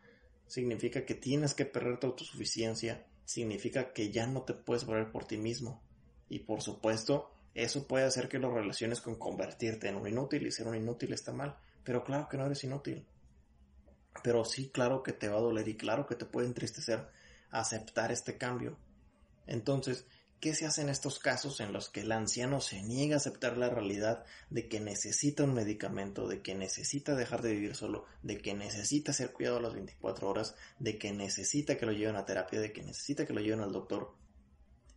significa 0.47 1.05
que 1.05 1.15
tienes 1.15 1.53
que 1.53 1.65
perder 1.65 1.99
tu 1.99 2.07
autosuficiencia, 2.07 3.05
significa 3.25 3.91
que 3.91 4.11
ya 4.11 4.27
no 4.27 4.43
te 4.43 4.53
puedes 4.53 4.85
valer 4.85 5.11
por 5.11 5.25
ti 5.25 5.37
mismo. 5.37 5.83
Y 6.29 6.39
por 6.39 6.61
supuesto, 6.61 7.31
eso 7.53 7.87
puede 7.87 8.05
hacer 8.05 8.29
que 8.29 8.39
lo 8.39 8.53
relaciones 8.53 9.01
con 9.01 9.15
convertirte 9.15 9.87
en 9.87 9.95
un 9.95 10.07
inútil 10.07 10.45
y 10.45 10.51
ser 10.51 10.67
un 10.67 10.75
inútil 10.75 11.13
está 11.13 11.31
mal. 11.33 11.57
Pero 11.83 12.03
claro 12.03 12.27
que 12.29 12.37
no 12.37 12.45
eres 12.45 12.63
inútil. 12.63 13.05
Pero 14.23 14.45
sí, 14.45 14.69
claro 14.69 15.03
que 15.03 15.13
te 15.13 15.27
va 15.27 15.37
a 15.37 15.41
doler 15.41 15.67
y 15.67 15.75
claro 15.75 16.05
que 16.05 16.15
te 16.15 16.25
puede 16.25 16.47
entristecer 16.47 17.07
aceptar 17.51 18.11
este 18.11 18.37
cambio. 18.37 18.77
Entonces, 19.47 20.05
¿qué 20.39 20.53
se 20.53 20.65
hace 20.65 20.81
en 20.81 20.89
estos 20.89 21.19
casos 21.19 21.59
en 21.59 21.73
los 21.73 21.89
que 21.89 22.01
el 22.01 22.11
anciano 22.11 22.61
se 22.61 22.81
niega 22.83 23.15
a 23.15 23.17
aceptar 23.17 23.57
la 23.57 23.69
realidad 23.69 24.25
de 24.49 24.67
que 24.67 24.79
necesita 24.79 25.43
un 25.43 25.53
medicamento, 25.53 26.27
de 26.27 26.41
que 26.41 26.55
necesita 26.55 27.15
dejar 27.15 27.41
de 27.41 27.53
vivir 27.53 27.75
solo, 27.75 28.05
de 28.23 28.37
que 28.37 28.53
necesita 28.53 29.13
ser 29.13 29.31
cuidado 29.31 29.59
las 29.59 29.73
24 29.73 30.29
horas, 30.29 30.55
de 30.79 30.97
que 30.97 31.13
necesita 31.13 31.77
que 31.77 31.85
lo 31.85 31.91
lleven 31.91 32.15
a 32.15 32.25
terapia, 32.25 32.59
de 32.59 32.73
que 32.73 32.83
necesita 32.83 33.25
que 33.25 33.33
lo 33.33 33.41
lleven 33.41 33.61
al 33.61 33.71
doctor? 33.71 34.13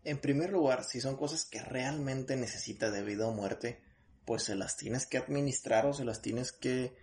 En 0.04 0.18
primer 0.18 0.50
lugar, 0.50 0.84
si 0.84 1.00
son 1.00 1.16
cosas 1.16 1.44
que 1.44 1.60
realmente 1.60 2.36
necesita 2.36 2.90
de 2.90 3.02
vida 3.02 3.26
o 3.26 3.32
muerte, 3.32 3.80
pues 4.24 4.44
se 4.44 4.56
las 4.56 4.76
tienes 4.76 5.06
que 5.06 5.18
administrar 5.18 5.86
o 5.86 5.92
se 5.92 6.04
las 6.04 6.22
tienes 6.22 6.52
que 6.52 6.94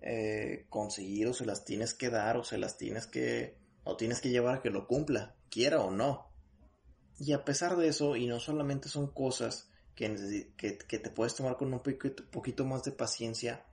eh, 0.00 0.66
conseguir 0.68 1.26
o 1.26 1.34
se 1.34 1.44
las 1.44 1.64
tienes 1.64 1.92
que 1.92 2.08
dar 2.08 2.36
o 2.36 2.44
se 2.44 2.56
las 2.56 2.78
tienes 2.78 3.06
que 3.06 3.56
o 3.88 3.96
tienes 3.96 4.20
que 4.20 4.28
llevar 4.28 4.56
a 4.56 4.60
que 4.60 4.68
lo 4.68 4.86
cumpla, 4.86 5.34
quiera 5.48 5.80
o 5.80 5.90
no. 5.90 6.30
Y 7.18 7.32
a 7.32 7.42
pesar 7.42 7.74
de 7.78 7.88
eso, 7.88 8.16
y 8.16 8.26
no 8.26 8.38
solamente 8.38 8.90
son 8.90 9.10
cosas 9.10 9.70
que, 9.94 10.52
que, 10.58 10.98
te 10.98 11.10
puedes 11.10 11.34
tomar 11.34 11.56
con 11.56 11.72
un 11.72 11.80
poquito, 11.80 12.66
más 12.66 12.84
de 12.84 12.92
paciencia, 12.92 13.64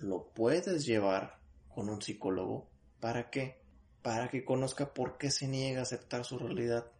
lo 0.00 0.32
puedes 0.32 0.86
llevar 0.86 1.38
con 1.68 1.90
un 1.90 2.00
psicólogo. 2.00 2.70
¿Para 2.98 3.28
qué? 3.28 3.60
Para 4.00 4.30
que 4.30 4.42
conozca 4.42 4.94
por 4.94 5.18
qué 5.18 5.30
se 5.30 5.46
niega 5.46 5.80
a 5.80 5.82
aceptar 5.82 6.24
su 6.24 6.38
realidad, 6.38 6.90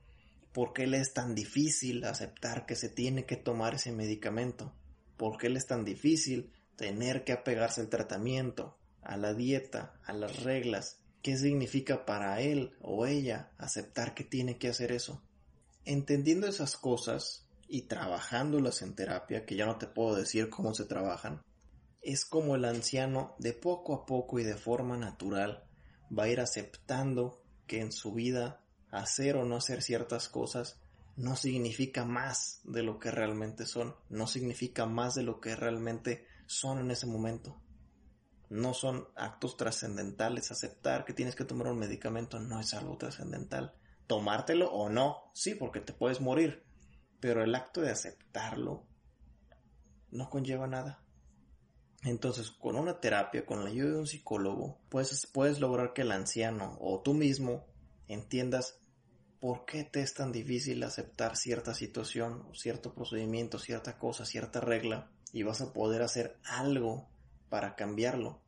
por 0.52 0.74
qué 0.74 0.86
le 0.86 0.98
es 0.98 1.14
tan 1.14 1.34
difícil 1.34 2.04
aceptar 2.04 2.66
que 2.66 2.76
se 2.76 2.90
tiene 2.90 3.24
que 3.24 3.36
tomar 3.36 3.76
ese 3.76 3.92
medicamento, 3.92 4.74
por 5.16 5.38
qué 5.38 5.48
le 5.48 5.58
es 5.58 5.66
tan 5.66 5.86
difícil 5.86 6.52
tener 6.76 7.24
que 7.24 7.32
apegarse 7.32 7.80
al 7.80 7.88
tratamiento, 7.88 8.76
a 9.00 9.16
la 9.16 9.32
dieta, 9.32 9.98
a 10.04 10.12
las 10.12 10.42
reglas, 10.42 11.00
qué 11.28 11.36
significa 11.36 12.06
para 12.06 12.40
él 12.40 12.74
o 12.80 13.04
ella 13.04 13.52
aceptar 13.58 14.14
que 14.14 14.24
tiene 14.24 14.56
que 14.56 14.68
hacer 14.68 14.92
eso. 14.92 15.20
Entendiendo 15.84 16.46
esas 16.46 16.78
cosas 16.78 17.46
y 17.68 17.82
trabajándolas 17.82 18.80
en 18.80 18.94
terapia, 18.94 19.44
que 19.44 19.54
ya 19.54 19.66
no 19.66 19.76
te 19.76 19.86
puedo 19.86 20.14
decir 20.14 20.48
cómo 20.48 20.72
se 20.72 20.86
trabajan, 20.86 21.42
es 22.00 22.24
como 22.24 22.54
el 22.54 22.64
anciano 22.64 23.34
de 23.38 23.52
poco 23.52 23.92
a 23.92 24.06
poco 24.06 24.38
y 24.38 24.42
de 24.42 24.56
forma 24.56 24.96
natural 24.96 25.64
va 26.18 26.22
a 26.22 26.28
ir 26.30 26.40
aceptando 26.40 27.42
que 27.66 27.82
en 27.82 27.92
su 27.92 28.14
vida 28.14 28.64
hacer 28.90 29.36
o 29.36 29.44
no 29.44 29.56
hacer 29.56 29.82
ciertas 29.82 30.30
cosas 30.30 30.80
no 31.18 31.36
significa 31.36 32.06
más 32.06 32.62
de 32.64 32.82
lo 32.82 32.98
que 32.98 33.10
realmente 33.10 33.66
son, 33.66 33.94
no 34.08 34.26
significa 34.26 34.86
más 34.86 35.14
de 35.14 35.24
lo 35.24 35.42
que 35.42 35.54
realmente 35.54 36.26
son 36.46 36.78
en 36.78 36.90
ese 36.90 37.04
momento 37.06 37.60
no 38.50 38.74
son 38.74 39.08
actos 39.14 39.56
trascendentales. 39.56 40.50
Aceptar 40.50 41.04
que 41.04 41.12
tienes 41.12 41.34
que 41.34 41.44
tomar 41.44 41.68
un 41.68 41.78
medicamento 41.78 42.40
no 42.40 42.60
es 42.60 42.74
algo 42.74 42.96
trascendental. 42.96 43.74
Tomártelo 44.06 44.70
o 44.70 44.88
no, 44.88 45.30
sí, 45.34 45.54
porque 45.54 45.80
te 45.80 45.92
puedes 45.92 46.20
morir. 46.20 46.64
Pero 47.20 47.42
el 47.42 47.54
acto 47.54 47.80
de 47.80 47.90
aceptarlo 47.90 48.86
no 50.10 50.30
conlleva 50.30 50.66
nada. 50.66 51.02
Entonces, 52.04 52.50
con 52.50 52.76
una 52.76 53.00
terapia, 53.00 53.44
con 53.44 53.64
la 53.64 53.70
ayuda 53.70 53.90
de 53.90 53.98
un 53.98 54.06
psicólogo, 54.06 54.78
puedes, 54.88 55.26
puedes 55.26 55.60
lograr 55.60 55.92
que 55.92 56.02
el 56.02 56.12
anciano 56.12 56.76
o 56.80 57.00
tú 57.02 57.12
mismo 57.12 57.66
entiendas 58.06 58.80
por 59.40 59.64
qué 59.64 59.84
te 59.84 60.00
es 60.00 60.14
tan 60.14 60.32
difícil 60.32 60.82
aceptar 60.82 61.36
cierta 61.36 61.74
situación, 61.74 62.48
cierto 62.54 62.94
procedimiento, 62.94 63.58
cierta 63.58 63.98
cosa, 63.98 64.24
cierta 64.24 64.60
regla, 64.60 65.10
y 65.32 65.42
vas 65.42 65.60
a 65.60 65.72
poder 65.72 66.02
hacer 66.02 66.38
algo 66.44 67.08
para 67.48 67.76
cambiarlo, 67.76 68.40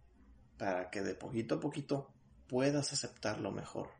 para 0.58 0.90
que 0.90 1.02
de 1.02 1.14
poquito 1.14 1.56
a 1.56 1.60
poquito 1.60 2.12
puedas 2.48 2.92
aceptarlo 2.92 3.50
mejor. 3.52 3.90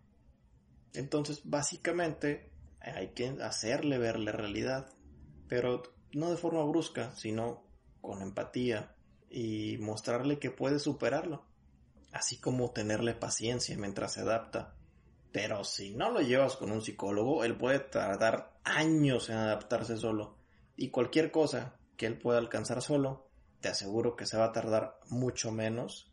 Entonces, 0.93 1.43
básicamente, 1.45 2.51
hay 2.81 3.09
que 3.09 3.29
hacerle 3.43 3.99
ver 3.99 4.19
la 4.19 4.33
realidad, 4.33 4.93
pero 5.49 5.83
no 6.13 6.31
de 6.31 6.37
forma 6.37 6.65
brusca, 6.65 7.15
sino 7.15 7.63
con 8.01 8.23
empatía 8.23 8.95
y 9.31 9.79
mostrarle 9.79 10.39
que 10.39 10.51
puede 10.51 10.79
superarlo, 10.79 11.45
así 12.13 12.41
como 12.41 12.73
tenerle 12.73 13.15
paciencia 13.15 13.77
mientras 13.79 14.15
se 14.15 14.23
adapta. 14.23 14.75
Pero 15.33 15.63
si 15.63 15.95
no 15.95 16.11
lo 16.11 16.21
llevas 16.21 16.57
con 16.57 16.73
un 16.73 16.83
psicólogo, 16.83 17.45
él 17.45 17.57
puede 17.57 17.79
tardar 17.79 18.59
años 18.65 19.31
en 19.31 19.37
adaptarse 19.37 19.97
solo, 19.97 20.37
y 20.77 20.91
cualquier 20.91 21.31
cosa 21.31 21.77
que 21.97 22.07
él 22.07 22.19
pueda 22.19 22.39
alcanzar 22.39 22.83
solo, 22.83 23.30
te 23.61 23.69
aseguro 23.69 24.17
que 24.17 24.27
se 24.27 24.37
va 24.37 24.47
a 24.47 24.53
tardar 24.53 24.99
mucho 25.09 25.53
menos 25.53 26.13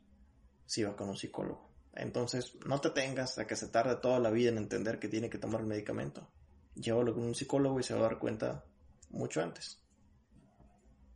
si 0.65 0.83
va 0.83 0.95
con 0.95 1.09
un 1.09 1.17
psicólogo. 1.17 1.67
Entonces, 1.95 2.53
no 2.65 2.79
te 2.79 2.91
tengas 2.91 3.39
a 3.39 3.47
que 3.47 3.55
se 3.55 3.69
tarde 3.69 3.95
toda 3.95 4.19
la 4.19 4.29
vida 4.29 4.49
en 4.49 4.57
entender 4.57 4.99
que 4.99 5.07
tiene 5.07 5.29
que 5.29 5.39
tomar 5.39 5.61
el 5.61 5.67
medicamento. 5.67 6.29
Llévalo 6.75 7.13
con 7.13 7.23
un 7.23 7.35
psicólogo 7.35 7.79
y 7.79 7.83
se 7.83 7.93
va 7.93 8.01
a 8.01 8.03
dar 8.03 8.19
cuenta 8.19 8.65
mucho 9.09 9.41
antes. 9.41 9.81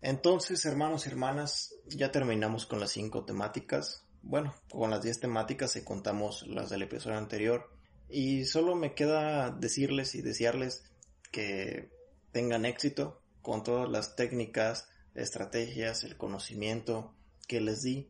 Entonces, 0.02 0.66
hermanos 0.66 1.06
y 1.06 1.10
hermanas, 1.10 1.76
ya 1.86 2.12
terminamos 2.12 2.66
con 2.66 2.80
las 2.80 2.92
cinco 2.92 3.24
temáticas. 3.26 4.08
Bueno, 4.24 4.56
con 4.72 4.90
las 4.90 5.04
diez 5.04 5.20
temáticas 5.20 5.76
y 5.76 5.84
contamos 5.84 6.48
las 6.48 6.70
del 6.72 6.82
episodio 6.84 7.18
anterior. 7.18 7.70
Y 8.10 8.46
solo 8.46 8.76
me 8.76 8.96
queda 8.96 9.52
decirles 9.52 10.16
y 10.16 10.22
desearles 10.24 10.84
que 11.32 11.92
tengan 12.32 12.66
éxito 12.66 13.22
con 13.42 13.64
todas 13.64 13.90
las 13.90 14.16
técnicas 14.16 14.90
estrategias, 15.16 16.04
el 16.04 16.18
conocimiento 16.18 17.14
que 17.48 17.62
les 17.62 17.82
di, 17.82 18.10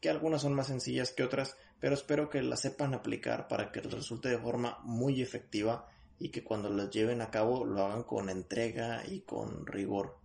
que 0.00 0.10
algunas 0.10 0.42
son 0.42 0.54
más 0.54 0.66
sencillas 0.66 1.12
que 1.12 1.22
otras, 1.22 1.56
pero 1.80 1.94
espero 1.94 2.28
que 2.28 2.42
las 2.42 2.60
sepan 2.60 2.94
aplicar 2.94 3.48
para 3.48 3.72
que 3.72 3.80
resulte 3.80 4.28
de 4.28 4.38
forma 4.38 4.78
muy 4.84 5.22
efectiva 5.22 5.88
y 6.18 6.30
que 6.30 6.44
cuando 6.44 6.70
las 6.70 6.90
lleven 6.90 7.20
a 7.22 7.30
cabo 7.30 7.64
lo 7.64 7.84
hagan 7.84 8.04
con 8.04 8.28
entrega 8.28 9.02
y 9.06 9.20
con 9.20 9.66
rigor. 9.66 10.18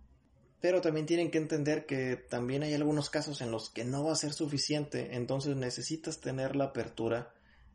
Pero 0.60 0.80
también 0.80 1.06
tienen 1.06 1.30
que 1.30 1.38
entender 1.38 1.86
que 1.86 2.16
también 2.16 2.62
hay 2.62 2.74
algunos 2.74 3.10
casos 3.10 3.40
en 3.40 3.50
los 3.50 3.70
que 3.70 3.84
no 3.84 4.04
va 4.04 4.12
a 4.12 4.16
ser 4.16 4.32
suficiente, 4.32 5.16
entonces 5.16 5.56
necesitas 5.56 6.20
tener 6.20 6.56
la 6.56 6.64
apertura 6.64 7.32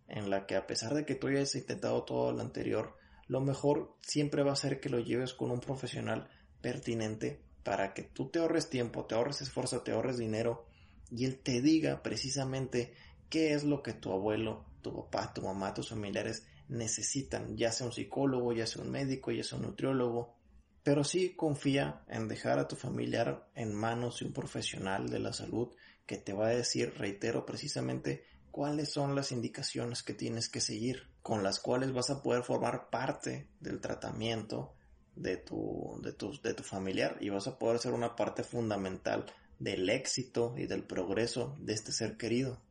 en 0.07 0.29
la 0.29 0.45
que 0.45 0.55
a 0.55 0.67
pesar 0.67 0.93
de 0.93 1.05
que 1.05 1.15
tú 1.15 1.27
hayas 1.27 1.55
intentado 1.55 2.03
todo 2.03 2.33
lo 2.33 2.41
anterior, 2.41 2.95
lo 3.27 3.41
mejor 3.41 3.95
siempre 4.01 4.43
va 4.43 4.51
a 4.51 4.57
ser 4.57 4.79
que 4.79 4.89
lo 4.89 4.99
lleves 4.99 5.33
con 5.33 5.49
un 5.51 5.61
profesional 5.61 6.29
pertinente 6.61 7.41
para 7.63 7.93
que 7.93 8.04
tú 8.04 8.30
te 8.30 8.39
ahorres 8.39 8.69
tiempo, 8.69 9.06
te 9.06 9.15
ahorres 9.15 9.41
esfuerzo, 9.41 9.82
te 9.82 9.91
ahorres 9.91 10.17
dinero 10.17 10.65
y 11.10 11.26
él 11.26 11.39
te 11.39 11.62
diga 11.62 12.04
precisamente 12.04 12.93
qué 13.30 13.54
es 13.54 13.63
lo 13.63 13.82
que 13.82 13.93
tu 13.93 14.12
abuelo, 14.12 14.65
tu 14.82 14.93
papá, 14.93 15.34
tu 15.34 15.41
mamá, 15.41 15.73
tus 15.73 15.89
familiares 15.89 16.45
necesitan, 16.67 17.56
ya 17.58 17.71
sea 17.71 17.88
un 17.88 17.93
psicólogo, 17.93 18.54
ya 18.54 18.67
sea 18.67 18.82
un 18.82 18.91
médico, 18.91 19.32
ya 19.32 19.43
sea 19.43 19.58
un 19.58 19.65
nutriólogo, 19.65 20.36
pero 20.84 21.04
sí 21.04 21.36
confía 21.36 22.04
en 22.08 22.28
dejar 22.28 22.60
a 22.60 22.67
tu 22.67 22.76
familiar 22.76 23.49
en 23.56 23.73
manos 23.73 24.19
de 24.19 24.26
un 24.26 24.34
profesional 24.34 25.10
de 25.10 25.19
la 25.19 25.34
salud 25.34 25.69
que 26.06 26.17
te 26.17 26.34
va 26.34 26.47
a 26.47 26.56
decir, 26.56 26.93
reitero, 26.97 27.45
precisamente 27.45 28.26
cuáles 28.52 28.91
son 28.91 29.15
las 29.15 29.32
indicaciones 29.32 30.04
que 30.04 30.13
tienes 30.13 30.49
que 30.49 30.62
seguir, 30.62 31.08
con 31.21 31.41
las 31.41 31.60
cuales 31.60 31.93
vas 31.93 32.10
a 32.10 32.21
poder 32.21 32.43
formar 32.43 32.89
parte 32.89 33.47
del 33.60 33.80
tratamiento 33.80 34.76
de 35.15 35.38
tu, 35.38 35.99
de 36.02 36.12
de 36.12 36.54
tu 36.54 36.63
familiar 36.63 37.17
y 37.19 37.30
vas 37.30 37.47
a 37.47 37.60
poder 37.60 37.80
ser 37.80 37.93
una 37.93 38.15
parte 38.15 38.43
fundamental 38.43 39.26
del 39.60 39.89
éxito 39.89 40.56
y 40.58 40.65
del 40.65 40.84
progreso 40.84 41.56
de 41.60 41.73
este 41.73 41.91
ser 41.91 42.17
querido. 42.17 42.62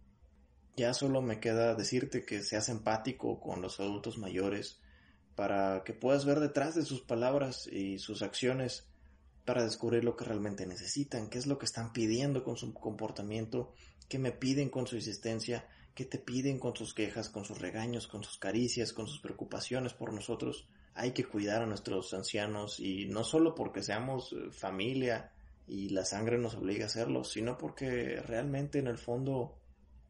Ya 0.77 0.95
solo 0.95 1.23
me 1.23 1.39
queda 1.39 1.75
decirte 1.75 2.25
que 2.25 2.43
seas 2.43 2.69
empático 2.69 3.41
con 3.41 3.61
los 3.63 3.79
adultos 3.79 4.19
mayores 4.19 4.81
para 5.35 5.83
que 5.85 5.95
puedas 5.95 6.25
ver 6.25 6.41
detrás 6.41 6.75
de 6.75 6.85
sus 6.85 7.03
palabras 7.03 7.67
y 7.67 7.99
sus 7.99 8.23
acciones 8.23 8.89
para 9.45 9.65
descubrir 9.65 10.05
lo 10.05 10.17
que 10.17 10.25
realmente 10.25 10.67
necesitan, 10.67 11.29
qué 11.29 11.39
es 11.39 11.47
lo 11.47 11.59
que 11.59 11.67
están 11.67 11.93
pidiendo 11.93 12.45
con 12.45 12.57
su 12.57 12.73
comportamiento, 12.73 13.73
qué 14.09 14.19
me 14.19 14.33
piden 14.33 14.69
con 14.69 14.87
su 14.87 14.97
existencia, 14.97 15.67
qué 15.95 16.05
te 16.05 16.19
piden 16.19 16.59
con 16.59 16.77
sus 16.77 16.95
quejas, 16.95 17.29
con 17.29 17.45
sus 17.45 17.61
regaños, 17.61 18.07
con 18.07 18.23
sus 18.23 18.39
caricias, 18.39 18.93
con 18.93 19.07
sus 19.07 19.21
preocupaciones 19.21 19.95
por 19.95 20.13
nosotros 20.13 20.69
hay 20.95 21.13
que 21.13 21.25
cuidar 21.25 21.63
a 21.63 21.67
nuestros 21.67 22.13
ancianos 22.15 22.81
y 22.81 23.07
no 23.07 23.25
solo 23.25 23.55
porque 23.55 23.83
seamos 23.83 24.33
eh, 24.33 24.51
familia 24.51 25.33
y 25.67 25.91
la 25.91 26.05
sangre 26.05 26.39
nos 26.39 26.55
obliga 26.55 26.85
a 26.85 26.87
hacerlo, 26.87 27.25
sino 27.25 27.57
porque 27.57 28.21
realmente 28.21 28.79
en 28.79 28.89
el 28.89 28.99
fondo 28.99 29.59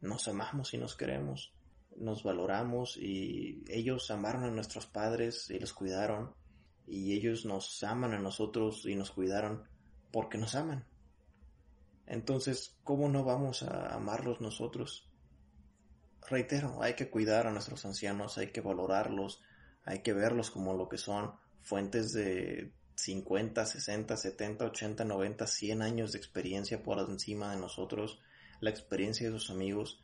nos 0.00 0.26
amamos 0.26 0.74
y 0.74 0.78
nos 0.78 0.96
queremos, 0.96 1.54
nos 1.96 2.24
valoramos 2.24 2.96
y 2.96 3.64
ellos 3.68 4.10
amaron 4.10 4.44
a 4.44 4.50
nuestros 4.50 4.86
padres 4.86 5.48
y 5.50 5.58
los 5.58 5.72
cuidaron 5.72 6.34
y 6.86 7.14
ellos 7.14 7.44
nos 7.44 7.82
aman 7.84 8.12
a 8.12 8.18
nosotros 8.18 8.84
y 8.86 8.96
nos 8.96 9.12
cuidaron 9.12 9.62
porque 10.10 10.38
nos 10.38 10.54
aman. 10.54 10.84
Entonces, 12.06 12.76
¿cómo 12.82 13.08
no 13.08 13.24
vamos 13.24 13.62
a 13.62 13.94
amarlos 13.94 14.40
nosotros? 14.40 15.08
Reitero, 16.28 16.82
hay 16.82 16.94
que 16.94 17.10
cuidar 17.10 17.46
a 17.46 17.52
nuestros 17.52 17.84
ancianos, 17.84 18.38
hay 18.38 18.48
que 18.48 18.60
valorarlos, 18.60 19.40
hay 19.84 20.00
que 20.02 20.12
verlos 20.12 20.50
como 20.50 20.74
lo 20.74 20.88
que 20.88 20.98
son, 20.98 21.32
fuentes 21.60 22.12
de 22.12 22.72
50, 22.96 23.66
60, 23.66 24.16
70, 24.16 24.64
80, 24.64 25.04
90, 25.04 25.46
100 25.46 25.82
años 25.82 26.12
de 26.12 26.18
experiencia 26.18 26.82
por 26.82 26.98
encima 26.98 27.52
de 27.52 27.60
nosotros, 27.60 28.20
la 28.60 28.70
experiencia 28.70 29.30
de 29.30 29.38
sus 29.38 29.50
amigos. 29.50 30.00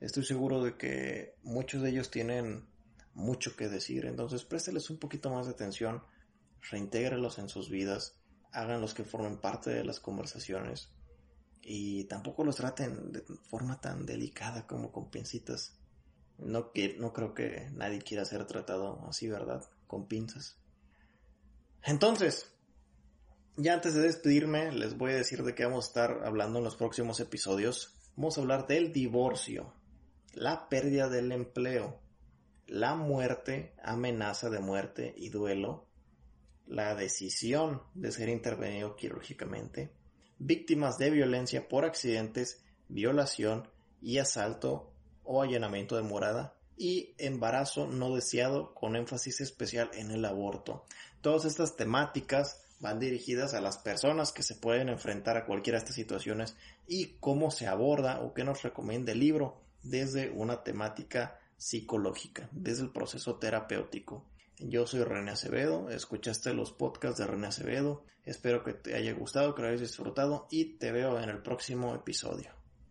Estoy 0.00 0.24
seguro 0.24 0.62
de 0.62 0.76
que 0.76 1.34
muchos 1.42 1.82
de 1.82 1.90
ellos 1.90 2.10
tienen 2.10 2.68
mucho 3.14 3.56
que 3.56 3.68
decir, 3.68 4.06
entonces 4.06 4.44
présteles 4.44 4.88
un 4.88 4.98
poquito 4.98 5.30
más 5.30 5.46
de 5.46 5.52
atención, 5.52 6.02
reintégrelos 6.70 7.38
en 7.38 7.48
sus 7.48 7.68
vidas, 7.68 8.16
háganlos 8.52 8.94
que 8.94 9.04
formen 9.04 9.38
parte 9.38 9.70
de 9.70 9.84
las 9.84 10.00
conversaciones 10.00 10.90
y 11.62 12.04
tampoco 12.04 12.44
los 12.44 12.56
traten 12.56 13.12
de 13.12 13.22
forma 13.42 13.80
tan 13.80 14.06
delicada 14.06 14.66
como 14.66 14.90
con 14.90 15.10
pincitas. 15.10 15.79
No, 16.40 16.72
no 16.98 17.12
creo 17.12 17.34
que 17.34 17.68
nadie 17.72 18.00
quiera 18.00 18.24
ser 18.24 18.46
tratado 18.46 19.06
así, 19.08 19.28
¿verdad? 19.28 19.64
Con 19.86 20.06
pinzas. 20.06 20.58
Entonces, 21.82 22.52
ya 23.56 23.74
antes 23.74 23.94
de 23.94 24.02
despedirme, 24.02 24.72
les 24.72 24.96
voy 24.96 25.12
a 25.12 25.16
decir 25.16 25.42
de 25.42 25.54
qué 25.54 25.64
vamos 25.64 25.84
a 25.84 25.88
estar 25.88 26.24
hablando 26.24 26.58
en 26.58 26.64
los 26.64 26.76
próximos 26.76 27.20
episodios. 27.20 27.96
Vamos 28.16 28.36
a 28.36 28.40
hablar 28.40 28.66
del 28.66 28.92
divorcio, 28.92 29.74
la 30.32 30.68
pérdida 30.68 31.08
del 31.08 31.32
empleo, 31.32 32.00
la 32.66 32.94
muerte, 32.94 33.74
amenaza 33.82 34.50
de 34.50 34.60
muerte 34.60 35.14
y 35.16 35.28
duelo, 35.28 35.86
la 36.66 36.94
decisión 36.94 37.82
de 37.94 38.12
ser 38.12 38.28
intervenido 38.28 38.94
quirúrgicamente, 38.94 39.92
víctimas 40.38 40.96
de 40.98 41.10
violencia 41.10 41.68
por 41.68 41.84
accidentes, 41.84 42.62
violación 42.88 43.68
y 44.00 44.18
asalto 44.18 44.89
o 45.32 45.42
allanamiento 45.42 45.94
de 45.94 46.02
morada 46.02 46.56
y 46.76 47.14
embarazo 47.16 47.86
no 47.86 48.12
deseado 48.12 48.74
con 48.74 48.96
énfasis 48.96 49.40
especial 49.40 49.88
en 49.94 50.10
el 50.10 50.24
aborto. 50.24 50.86
Todas 51.20 51.44
estas 51.44 51.76
temáticas 51.76 52.64
van 52.80 52.98
dirigidas 52.98 53.54
a 53.54 53.60
las 53.60 53.78
personas 53.78 54.32
que 54.32 54.42
se 54.42 54.56
pueden 54.56 54.88
enfrentar 54.88 55.36
a 55.36 55.46
cualquiera 55.46 55.78
de 55.78 55.84
estas 55.84 55.94
situaciones 55.94 56.56
y 56.88 57.18
cómo 57.20 57.52
se 57.52 57.68
aborda 57.68 58.20
o 58.22 58.34
qué 58.34 58.42
nos 58.42 58.62
recomienda 58.62 59.12
el 59.12 59.20
libro 59.20 59.60
desde 59.84 60.30
una 60.30 60.64
temática 60.64 61.38
psicológica, 61.56 62.48
desde 62.50 62.82
el 62.82 62.90
proceso 62.90 63.36
terapéutico. 63.36 64.24
Yo 64.58 64.84
soy 64.84 65.04
René 65.04 65.30
Acevedo, 65.30 65.90
escuchaste 65.90 66.54
los 66.54 66.72
podcasts 66.72 67.18
de 67.18 67.28
René 67.28 67.46
Acevedo, 67.46 68.02
espero 68.24 68.64
que 68.64 68.72
te 68.72 68.96
haya 68.96 69.12
gustado, 69.12 69.54
que 69.54 69.62
lo 69.62 69.68
hayas 69.68 69.80
disfrutado 69.80 70.48
y 70.50 70.76
te 70.78 70.90
veo 70.90 71.20
en 71.20 71.28
el 71.28 71.40
próximo 71.40 71.94
episodio. 71.94 72.59